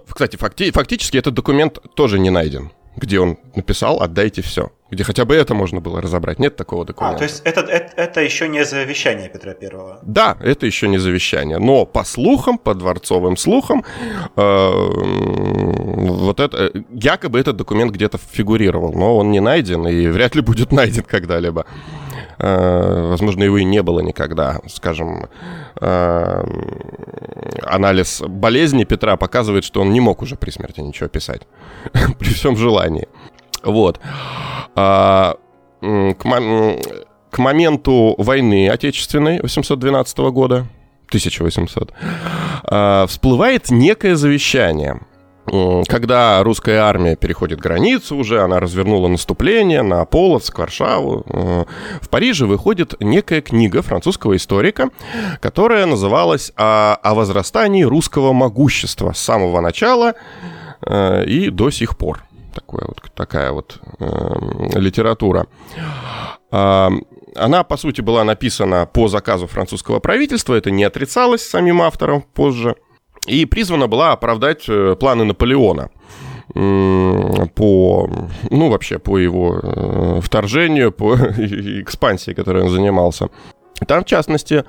кстати, 0.07 0.35
факти- 0.35 0.71
фактически 0.71 1.17
этот 1.17 1.33
документ 1.33 1.79
тоже 1.95 2.19
не 2.19 2.29
найден, 2.29 2.71
где 2.95 3.19
он 3.19 3.37
написал 3.55 4.01
«отдайте 4.01 4.41
все», 4.41 4.71
где 4.91 5.03
хотя 5.03 5.25
бы 5.25 5.35
это 5.35 5.53
можно 5.53 5.81
было 5.81 6.01
разобрать. 6.01 6.39
Нет 6.39 6.55
такого 6.55 6.85
документа. 6.85 7.15
А, 7.15 7.19
то 7.19 7.23
есть 7.23 7.41
это, 7.45 7.61
это, 7.61 7.93
это 7.95 8.21
еще 8.21 8.47
не 8.47 8.65
завещание 8.65 9.29
Петра 9.29 9.53
Первого? 9.53 9.99
Да, 10.01 10.37
это 10.39 10.65
еще 10.65 10.87
не 10.87 10.97
завещание. 10.97 11.59
Но 11.59 11.85
по 11.85 12.03
слухам, 12.03 12.57
по 12.57 12.73
дворцовым 12.73 13.37
слухам, 13.37 13.83
э, 14.35 14.71
вот 14.71 16.39
это, 16.39 16.71
якобы 16.89 17.39
этот 17.39 17.57
документ 17.57 17.91
где-то 17.91 18.17
фигурировал, 18.17 18.93
но 18.93 19.17
он 19.17 19.31
не 19.31 19.39
найден 19.39 19.87
и 19.87 20.07
вряд 20.07 20.35
ли 20.35 20.41
будет 20.41 20.71
найден 20.71 21.03
когда-либо. 21.03 21.65
Э, 22.39 23.07
возможно, 23.09 23.43
его 23.43 23.57
и 23.57 23.65
не 23.65 23.83
было 23.83 23.99
никогда. 23.99 24.59
Скажем, 24.67 25.27
э, 25.81 26.43
анализ 27.63 28.21
болезни 28.21 28.85
Петра 28.85 29.17
показывает, 29.17 29.65
что 29.65 29.81
он 29.81 29.91
не 29.91 29.99
мог 29.99 30.21
уже 30.21 30.35
при 30.35 30.51
смерти 30.51 30.79
ничего 30.79 31.09
писать. 31.09 31.41
При 32.19 32.29
всем 32.29 32.55
желании. 32.55 33.07
Вот. 33.63 33.99
А, 34.75 35.35
к, 35.81 36.15
к 37.31 37.37
моменту 37.37 38.15
войны 38.17 38.69
Отечественной 38.69 39.41
812 39.41 40.17
года, 40.31 40.65
1800, 41.07 41.93
а, 42.63 43.07
всплывает 43.07 43.69
некое 43.69 44.15
завещание– 44.15 45.01
когда 45.87 46.43
русская 46.43 46.79
армия 46.79 47.15
переходит 47.15 47.59
границу 47.59 48.15
уже, 48.15 48.41
она 48.41 48.59
развернула 48.59 49.07
наступление 49.07 49.81
на 49.81 50.05
Полоцк, 50.05 50.57
Варшаву, 50.57 51.25
э, 51.27 51.65
в 52.01 52.09
Париже 52.09 52.45
выходит 52.45 52.95
некая 52.99 53.41
книга 53.41 53.81
французского 53.81 54.35
историка, 54.35 54.89
которая 55.39 55.85
называлась 55.85 56.51
«О, 56.55 56.95
о 56.95 57.13
возрастании 57.15 57.83
русского 57.83 58.33
могущества 58.33 59.13
с 59.13 59.19
самого 59.19 59.61
начала 59.61 60.13
э, 60.81 61.25
и 61.25 61.49
до 61.49 61.71
сих 61.71 61.97
пор». 61.97 62.23
Такое 62.53 62.83
вот, 62.87 63.01
такая 63.15 63.51
вот 63.51 63.79
э, 63.99 64.79
литература. 64.79 65.47
Э, 66.51 66.89
она, 67.35 67.63
по 67.63 67.77
сути, 67.77 68.01
была 68.01 68.23
написана 68.23 68.85
по 68.85 69.07
заказу 69.07 69.47
французского 69.47 69.99
правительства, 69.99 70.55
это 70.55 70.71
не 70.71 70.83
отрицалось 70.83 71.47
самим 71.47 71.81
автором 71.81 72.21
позже– 72.21 72.75
и 73.27 73.45
призвана 73.45 73.87
была 73.87 74.11
оправдать 74.11 74.65
э, 74.67 74.95
планы 74.99 75.23
Наполеона 75.23 75.89
по, 76.51 78.09
ну, 78.49 78.69
вообще 78.69 78.97
по 78.97 79.19
его 79.19 79.59
э, 79.61 80.19
вторжению, 80.23 80.91
по 80.91 81.15
экспансии, 81.15 82.31
которой 82.31 82.63
он 82.63 82.69
занимался. 82.69 83.29
Там, 83.85 84.03
в 84.03 84.07
частности, 84.07 84.65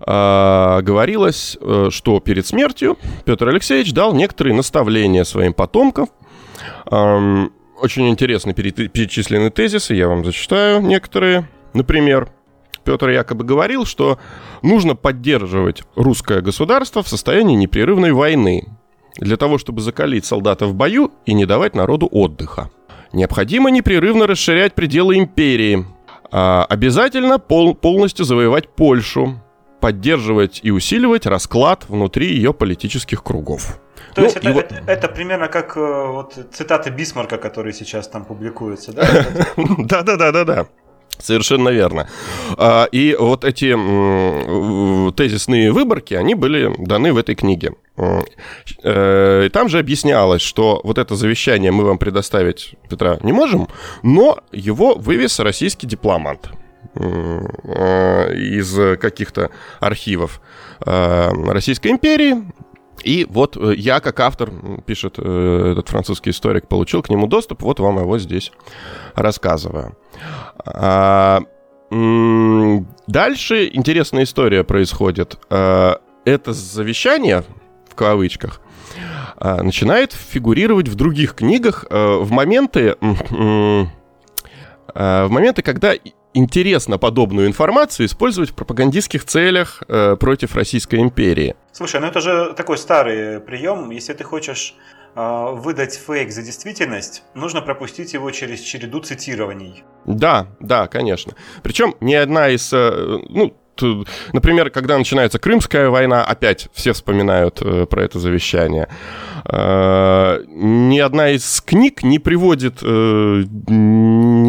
а, 0.00 0.80
говорилось, 0.80 1.58
э, 1.60 1.88
что 1.90 2.20
перед 2.20 2.46
смертью 2.46 2.96
Петр 3.26 3.48
Алексеевич 3.48 3.92
дал 3.92 4.14
некоторые 4.14 4.54
наставления 4.54 5.24
своим 5.24 5.52
потомкам. 5.52 6.08
Очень 6.86 8.10
интересно 8.10 8.52
перечислены 8.52 9.50
тезисы, 9.50 9.94
я 9.94 10.08
вам 10.08 10.24
зачитаю 10.24 10.82
некоторые. 10.82 11.48
Например, 11.72 12.28
Петр 12.84 13.08
якобы 13.10 13.44
говорил, 13.44 13.86
что 13.86 14.18
нужно 14.62 14.94
поддерживать 14.94 15.82
русское 15.94 16.40
государство 16.40 17.02
в 17.02 17.08
состоянии 17.08 17.54
непрерывной 17.54 18.12
войны 18.12 18.66
для 19.16 19.36
того, 19.36 19.58
чтобы 19.58 19.80
закалить 19.80 20.24
солдата 20.24 20.66
в 20.66 20.74
бою 20.74 21.12
и 21.26 21.32
не 21.32 21.46
давать 21.46 21.74
народу 21.74 22.06
отдыха. 22.10 22.70
Необходимо 23.12 23.70
непрерывно 23.70 24.26
расширять 24.26 24.74
пределы 24.74 25.18
империи. 25.18 25.86
А 26.32 26.64
обязательно 26.68 27.38
пол- 27.38 27.74
полностью 27.74 28.24
завоевать 28.24 28.68
Польшу, 28.68 29.40
поддерживать 29.80 30.60
и 30.62 30.70
усиливать 30.70 31.26
расклад 31.26 31.86
внутри 31.88 32.28
ее 32.28 32.54
политических 32.54 33.24
кругов. 33.24 33.80
То 34.14 34.20
ну, 34.20 34.26
есть 34.26 34.36
это, 34.36 34.52
вот... 34.52 34.64
это, 34.72 34.82
это 34.86 35.08
примерно 35.08 35.48
как 35.48 35.76
э, 35.76 35.80
вот 35.80 36.34
цитаты 36.52 36.90
Бисмарка, 36.90 37.38
которые 37.38 37.72
сейчас 37.72 38.08
там 38.08 38.24
публикуются, 38.24 38.92
да? 38.92 39.04
Да-да-да-да-да. 39.78 40.66
Совершенно 41.20 41.68
верно. 41.68 42.08
А, 42.56 42.86
и 42.90 43.14
вот 43.18 43.44
эти 43.44 43.72
тезисные 45.12 45.70
выборки, 45.70 46.14
они 46.14 46.34
были 46.34 46.74
даны 46.78 47.12
в 47.12 47.18
этой 47.18 47.34
книге. 47.34 47.74
Э, 48.82 49.48
там 49.52 49.68
же 49.68 49.78
объяснялось, 49.78 50.42
что 50.42 50.80
вот 50.82 50.98
это 50.98 51.14
завещание 51.16 51.70
мы 51.70 51.84
вам 51.84 51.98
предоставить, 51.98 52.74
Петра, 52.88 53.18
не 53.22 53.32
можем, 53.32 53.68
но 54.02 54.38
его 54.50 54.94
вывез 54.94 55.38
российский 55.40 55.86
дипломат 55.86 56.50
э, 56.94 58.34
из 58.34 58.98
каких-то 58.98 59.50
архивов 59.80 60.40
Российской 60.82 61.88
империи, 61.88 62.42
и 63.04 63.26
вот 63.28 63.56
я, 63.76 64.00
как 64.00 64.20
автор, 64.20 64.50
пишет 64.86 65.18
этот 65.18 65.88
французский 65.88 66.30
историк, 66.30 66.68
получил 66.68 67.02
к 67.02 67.10
нему 67.10 67.26
доступ, 67.26 67.62
вот 67.62 67.80
вам 67.80 67.98
его 67.98 68.18
здесь 68.18 68.52
рассказываю. 69.14 69.96
А, 70.64 71.40
дальше 73.06 73.70
интересная 73.72 74.24
история 74.24 74.64
происходит. 74.64 75.38
А, 75.50 76.00
это 76.24 76.52
завещание, 76.52 77.44
в 77.88 77.94
кавычках, 77.94 78.60
а, 79.36 79.62
начинает 79.62 80.12
фигурировать 80.12 80.88
в 80.88 80.94
других 80.94 81.34
книгах 81.34 81.86
в 81.90 82.30
моменты, 82.30 82.96
в 83.00 83.88
моменты, 85.28 85.62
когда 85.62 85.94
интересно 86.34 86.98
подобную 86.98 87.46
информацию 87.46 88.06
использовать 88.06 88.50
в 88.50 88.54
пропагандистских 88.54 89.24
целях 89.24 89.82
против 90.20 90.54
Российской 90.54 91.00
империи. 91.00 91.54
Слушай, 91.72 92.00
ну 92.00 92.06
это 92.06 92.20
же 92.20 92.52
такой 92.56 92.78
старый 92.78 93.40
прием. 93.40 93.90
Если 93.90 94.12
ты 94.12 94.24
хочешь 94.24 94.74
а, 95.14 95.50
выдать 95.50 95.94
фейк 95.94 96.30
за 96.30 96.42
действительность, 96.42 97.24
нужно 97.34 97.62
пропустить 97.62 98.14
его 98.14 98.30
через 98.30 98.60
череду 98.60 99.00
цитирований. 99.00 99.82
Да, 100.06 100.46
да, 100.60 100.86
конечно. 100.86 101.34
Причем 101.62 101.96
ни 102.00 102.14
одна 102.14 102.48
из, 102.48 102.72
э, 102.72 103.18
ну, 103.28 103.56
Например, 104.34 104.68
когда 104.68 104.98
начинается 104.98 105.38
Крымская 105.38 105.88
война, 105.88 106.22
опять 106.22 106.68
все 106.74 106.92
вспоминают 106.92 107.62
э, 107.62 107.86
про 107.86 108.02
это 108.02 108.18
завещание. 108.18 108.88
Э, 109.46 110.42
ни 110.46 110.98
одна 110.98 111.30
из 111.30 111.62
книг 111.62 112.02
не 112.02 112.18
приводит 112.18 112.82
э, 112.82 113.44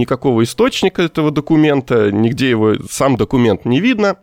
никакого 0.01 0.43
источника 0.43 1.01
этого 1.01 1.31
документа, 1.31 2.11
нигде 2.11 2.49
его 2.49 2.75
сам 2.89 3.15
документ 3.15 3.65
не 3.65 3.79
видно 3.79 4.17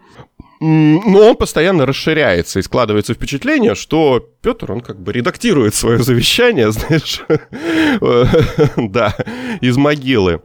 но 0.61 1.29
он 1.29 1.37
постоянно 1.37 1.87
расширяется, 1.87 2.59
и 2.59 2.63
складывается 2.63 3.15
впечатление, 3.15 3.75
что 3.75 4.29
Петр, 4.43 4.73
он 4.73 4.81
как 4.81 5.01
бы 5.01 5.13
редактирует 5.13 5.75
свое 5.75 5.99
завещание, 5.99 6.73
знаешь, 6.73 7.23
да, 8.77 9.15
из 9.61 9.77
могилы. 9.77 10.43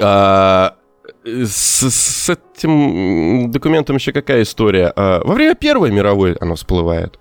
А, 0.00 0.76
с, 1.24 1.90
с 1.90 2.30
этим 2.30 3.50
документом 3.50 3.96
еще 3.96 4.12
какая 4.12 4.42
история? 4.42 4.92
А, 4.94 5.22
во 5.24 5.34
время 5.34 5.54
Первой 5.54 5.90
мировой 5.90 6.34
оно 6.34 6.54
всплывает. 6.54 7.18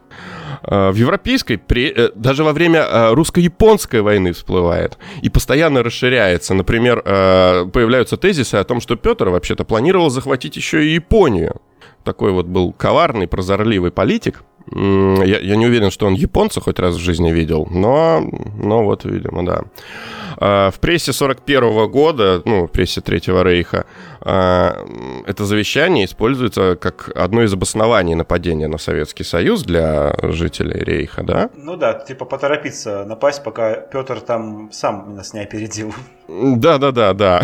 А, 0.64 0.92
в 0.92 0.96
европейской, 0.96 1.60
э, 1.70 2.10
даже 2.16 2.44
во 2.44 2.54
время 2.54 3.14
русско-японской 3.14 4.02
войны 4.02 4.34
всплывает 4.34 4.98
и 5.22 5.30
постоянно 5.30 5.84
расширяется. 5.84 6.54
Например, 6.54 7.02
появляются 7.02 8.18
тезисы 8.18 8.56
о 8.56 8.64
том, 8.64 8.82
что 8.82 8.96
Петр 8.96 9.30
вообще-то 9.30 9.64
планировал 9.64 10.10
захватить 10.10 10.56
еще 10.56 10.86
и 10.86 10.94
Японию 10.96 11.62
такой 12.06 12.32
вот 12.32 12.46
был 12.46 12.72
коварный, 12.72 13.28
прозорливый 13.28 13.92
политик. 13.92 14.44
Я, 14.72 15.40
я 15.40 15.56
не 15.56 15.68
уверен, 15.68 15.92
что 15.92 16.08
он 16.08 16.14
японца 16.14 16.62
хоть 16.62 16.80
раз 16.80 16.96
в 16.96 17.00
жизни 17.00 17.32
видел, 17.32 17.68
но, 17.70 18.24
но 18.58 18.84
вот, 18.84 19.04
видимо, 19.04 19.46
да. 19.46 20.72
В 20.72 20.80
прессе 20.80 21.14
41 21.14 21.90
года, 21.90 22.42
ну, 22.46 22.66
в 22.66 22.72
прессе 22.72 23.02
Третьего 23.02 23.44
Рейха, 23.44 23.86
это 24.26 25.46
завещание 25.46 26.06
используется 26.06 26.76
как 26.76 27.12
одно 27.16 27.44
из 27.44 27.54
обоснований 27.54 28.16
нападения 28.16 28.68
на 28.68 28.80
Советский 28.80 29.24
Союз 29.24 29.64
для 29.64 30.16
жителей 30.24 30.84
Рейха, 30.84 31.22
да? 31.22 31.52
Ну 31.56 31.76
да, 31.78 31.94
типа 31.94 32.26
поторопиться 32.26 33.06
напасть, 33.06 33.44
пока 33.44 33.76
Петр 33.76 34.22
там 34.22 34.72
сам 34.72 35.16
нас 35.16 35.34
не 35.36 35.42
опередил. 35.42 35.94
Да, 36.28 36.80
да, 36.80 36.92
да, 36.92 37.14
да. 37.14 37.42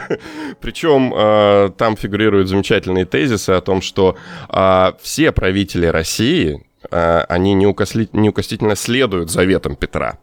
Причем 0.60 1.12
э, 1.14 1.70
там 1.76 1.94
фигурируют 1.96 2.48
замечательные 2.48 3.04
тезисы 3.04 3.50
о 3.50 3.60
том, 3.60 3.82
что 3.82 4.16
э, 4.48 4.92
все 5.02 5.30
правители 5.30 5.86
России, 5.86 6.64
они 6.90 7.54
неукоснительно 7.54 8.76
следуют 8.76 9.30
заветам 9.30 9.74
Петра, 9.74 10.18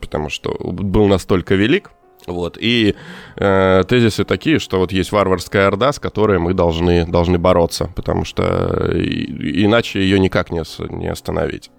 потому 0.00 0.28
что 0.28 0.56
был 0.60 1.06
настолько 1.06 1.54
велик. 1.54 1.90
Вот. 2.30 2.56
И 2.60 2.94
э, 3.36 3.82
тезисы 3.88 4.24
такие, 4.24 4.58
что 4.58 4.78
вот 4.78 4.92
есть 4.92 5.12
варварская 5.12 5.66
орда, 5.66 5.92
с 5.92 5.98
которой 5.98 6.38
мы 6.38 6.54
должны, 6.54 7.06
должны 7.06 7.38
бороться, 7.38 7.90
потому 7.94 8.24
что 8.24 8.92
и, 8.94 9.64
иначе 9.64 10.00
ее 10.00 10.18
никак 10.18 10.50
не, 10.50 10.62
не 10.96 11.08
остановить. 11.08 11.70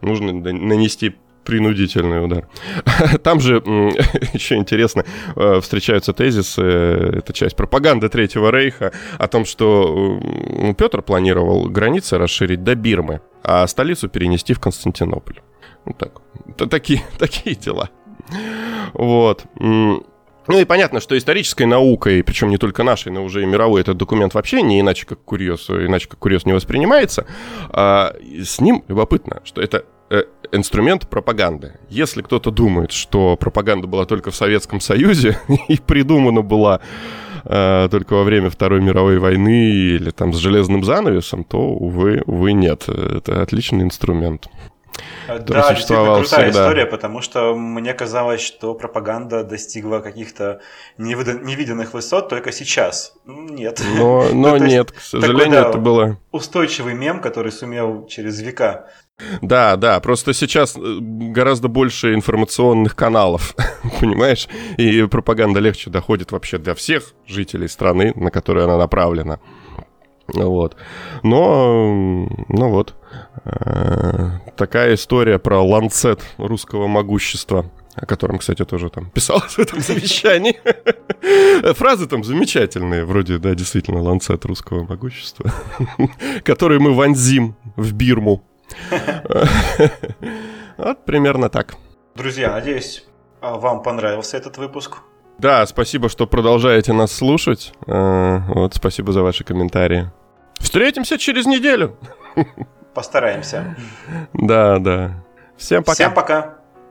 Нужно 0.00 0.32
нанести 0.32 1.14
Принудительный 1.44 2.24
удар. 2.24 2.48
Там 3.24 3.40
же 3.40 3.56
еще 4.32 4.54
интересно 4.54 5.04
э, 5.34 5.60
встречаются 5.60 6.12
тезисы, 6.12 6.62
э, 6.62 7.18
это 7.18 7.32
часть 7.32 7.56
пропаганды 7.56 8.08
Третьего 8.08 8.52
Рейха, 8.52 8.92
о 9.18 9.26
том, 9.26 9.44
что 9.44 10.20
Петр 10.78 11.02
планировал 11.02 11.68
границы 11.68 12.16
расширить 12.16 12.62
до 12.62 12.76
Бирмы, 12.76 13.22
а 13.42 13.66
столицу 13.66 14.08
перенести 14.08 14.54
в 14.54 14.60
Константинополь. 14.60 15.40
Вот 15.84 15.98
так. 15.98 16.20
Такие, 16.70 17.02
такие 17.18 17.56
дела. 17.56 17.90
Вот. 18.94 19.44
Ну 20.48 20.58
и 20.58 20.64
понятно, 20.64 21.00
что 21.00 21.16
исторической 21.16 21.64
наукой, 21.64 22.22
причем 22.24 22.50
не 22.50 22.58
только 22.58 22.82
нашей, 22.82 23.12
но 23.12 23.24
уже 23.24 23.42
и 23.42 23.46
мировой, 23.46 23.80
этот 23.80 23.96
документ 23.96 24.34
вообще 24.34 24.62
не 24.62 24.80
иначе 24.80 25.06
как 25.06 25.22
курьез, 25.22 25.70
иначе 25.70 26.08
как 26.08 26.18
курьез 26.18 26.44
не 26.44 26.52
воспринимается. 26.52 27.26
А 27.70 28.14
с 28.20 28.60
ним 28.60 28.84
любопытно, 28.88 29.40
что 29.44 29.62
это 29.62 29.84
э, 30.10 30.24
инструмент 30.50 31.08
пропаганды. 31.08 31.78
Если 31.88 32.22
кто-то 32.22 32.50
думает, 32.50 32.90
что 32.90 33.36
пропаганда 33.36 33.86
была 33.86 34.04
только 34.04 34.30
в 34.30 34.36
Советском 34.36 34.80
Союзе 34.80 35.38
и 35.68 35.76
придумана 35.76 36.42
была 36.42 36.80
э, 37.44 37.88
только 37.88 38.14
во 38.14 38.24
время 38.24 38.50
Второй 38.50 38.80
мировой 38.80 39.18
войны 39.18 39.70
или 39.70 40.10
там 40.10 40.32
с 40.32 40.38
железным 40.38 40.82
занавесом, 40.82 41.44
то, 41.44 41.58
увы, 41.58 42.22
увы, 42.26 42.52
нет. 42.52 42.88
Это 42.88 43.42
отличный 43.42 43.84
инструмент. 43.84 44.48
Да, 45.26 45.38
действительно 45.38 46.16
крутая 46.16 46.24
всегда. 46.24 46.48
история, 46.48 46.86
потому 46.86 47.20
что 47.20 47.54
мне 47.54 47.94
казалось, 47.94 48.40
что 48.40 48.74
пропаганда 48.74 49.44
достигла 49.44 50.00
каких-то 50.00 50.60
невиданных 50.98 51.94
высот 51.94 52.28
только 52.28 52.52
сейчас. 52.52 53.14
Нет. 53.24 53.82
Но, 53.96 54.28
но 54.32 54.32
ну, 54.32 54.56
нет, 54.58 54.92
к 54.92 55.00
сожалению, 55.00 55.44
такой, 55.44 55.62
да, 55.62 55.68
это 55.68 55.78
было... 55.78 56.18
Устойчивый 56.32 56.94
мем, 56.94 57.20
который 57.20 57.52
сумел 57.52 58.06
через 58.06 58.40
века 58.40 58.88
да, 59.40 59.76
да, 59.76 60.00
просто 60.00 60.32
сейчас 60.32 60.76
э, 60.76 60.80
гораздо 61.00 61.68
больше 61.68 62.14
информационных 62.14 62.96
каналов, 62.96 63.54
понимаешь? 64.00 64.48
И 64.78 65.02
пропаганда 65.04 65.60
легче 65.60 65.90
доходит 65.90 66.32
вообще 66.32 66.58
для 66.58 66.74
всех 66.74 67.14
жителей 67.26 67.68
страны, 67.68 68.12
на 68.16 68.30
которые 68.30 68.64
она 68.64 68.76
направлена. 68.78 69.38
Вот. 70.28 70.76
Но, 71.22 72.26
ну 72.48 72.68
вот, 72.68 72.90
э, 72.90 73.01
такая 74.56 74.94
история 74.94 75.38
про 75.38 75.60
ланцет 75.60 76.20
русского 76.38 76.86
могущества 76.86 77.70
о 77.94 78.06
котором, 78.06 78.38
кстати, 78.38 78.64
тоже 78.64 78.88
там 78.88 79.10
писалось 79.10 79.52
в 79.52 79.58
этом 79.58 79.80
завещании. 79.80 80.58
Фразы 81.74 82.06
там 82.06 82.24
замечательные, 82.24 83.04
вроде, 83.04 83.38
да, 83.38 83.54
действительно, 83.54 84.00
ланцет 84.00 84.44
русского 84.44 84.84
могущества, 84.84 85.52
который 86.44 86.78
мы 86.78 86.94
вонзим 86.94 87.54
в 87.76 87.92
Бирму. 87.92 88.42
Вот 90.78 91.04
примерно 91.04 91.50
так. 91.50 91.76
Друзья, 92.14 92.50
надеюсь, 92.52 93.04
а, 93.40 93.56
вам 93.56 93.82
понравился 93.82 94.38
этот 94.38 94.56
выпуск. 94.56 94.98
Да, 95.38 95.66
спасибо, 95.66 96.08
что 96.08 96.26
продолжаете 96.26 96.92
нас 96.92 97.12
слушать. 97.12 97.72
А, 97.86 98.42
вот, 98.48 98.74
спасибо 98.74 99.12
за 99.12 99.22
ваши 99.22 99.44
комментарии. 99.44 100.10
Встретимся 100.58 101.18
через 101.18 101.46
неделю. 101.46 101.98
Постараемся. 102.94 103.76
Да, 104.32 104.78
да. 104.78 105.12
Всем 105.56 105.82
пока. 105.82 105.94
Всем 105.94 106.14
пока. 106.14 106.61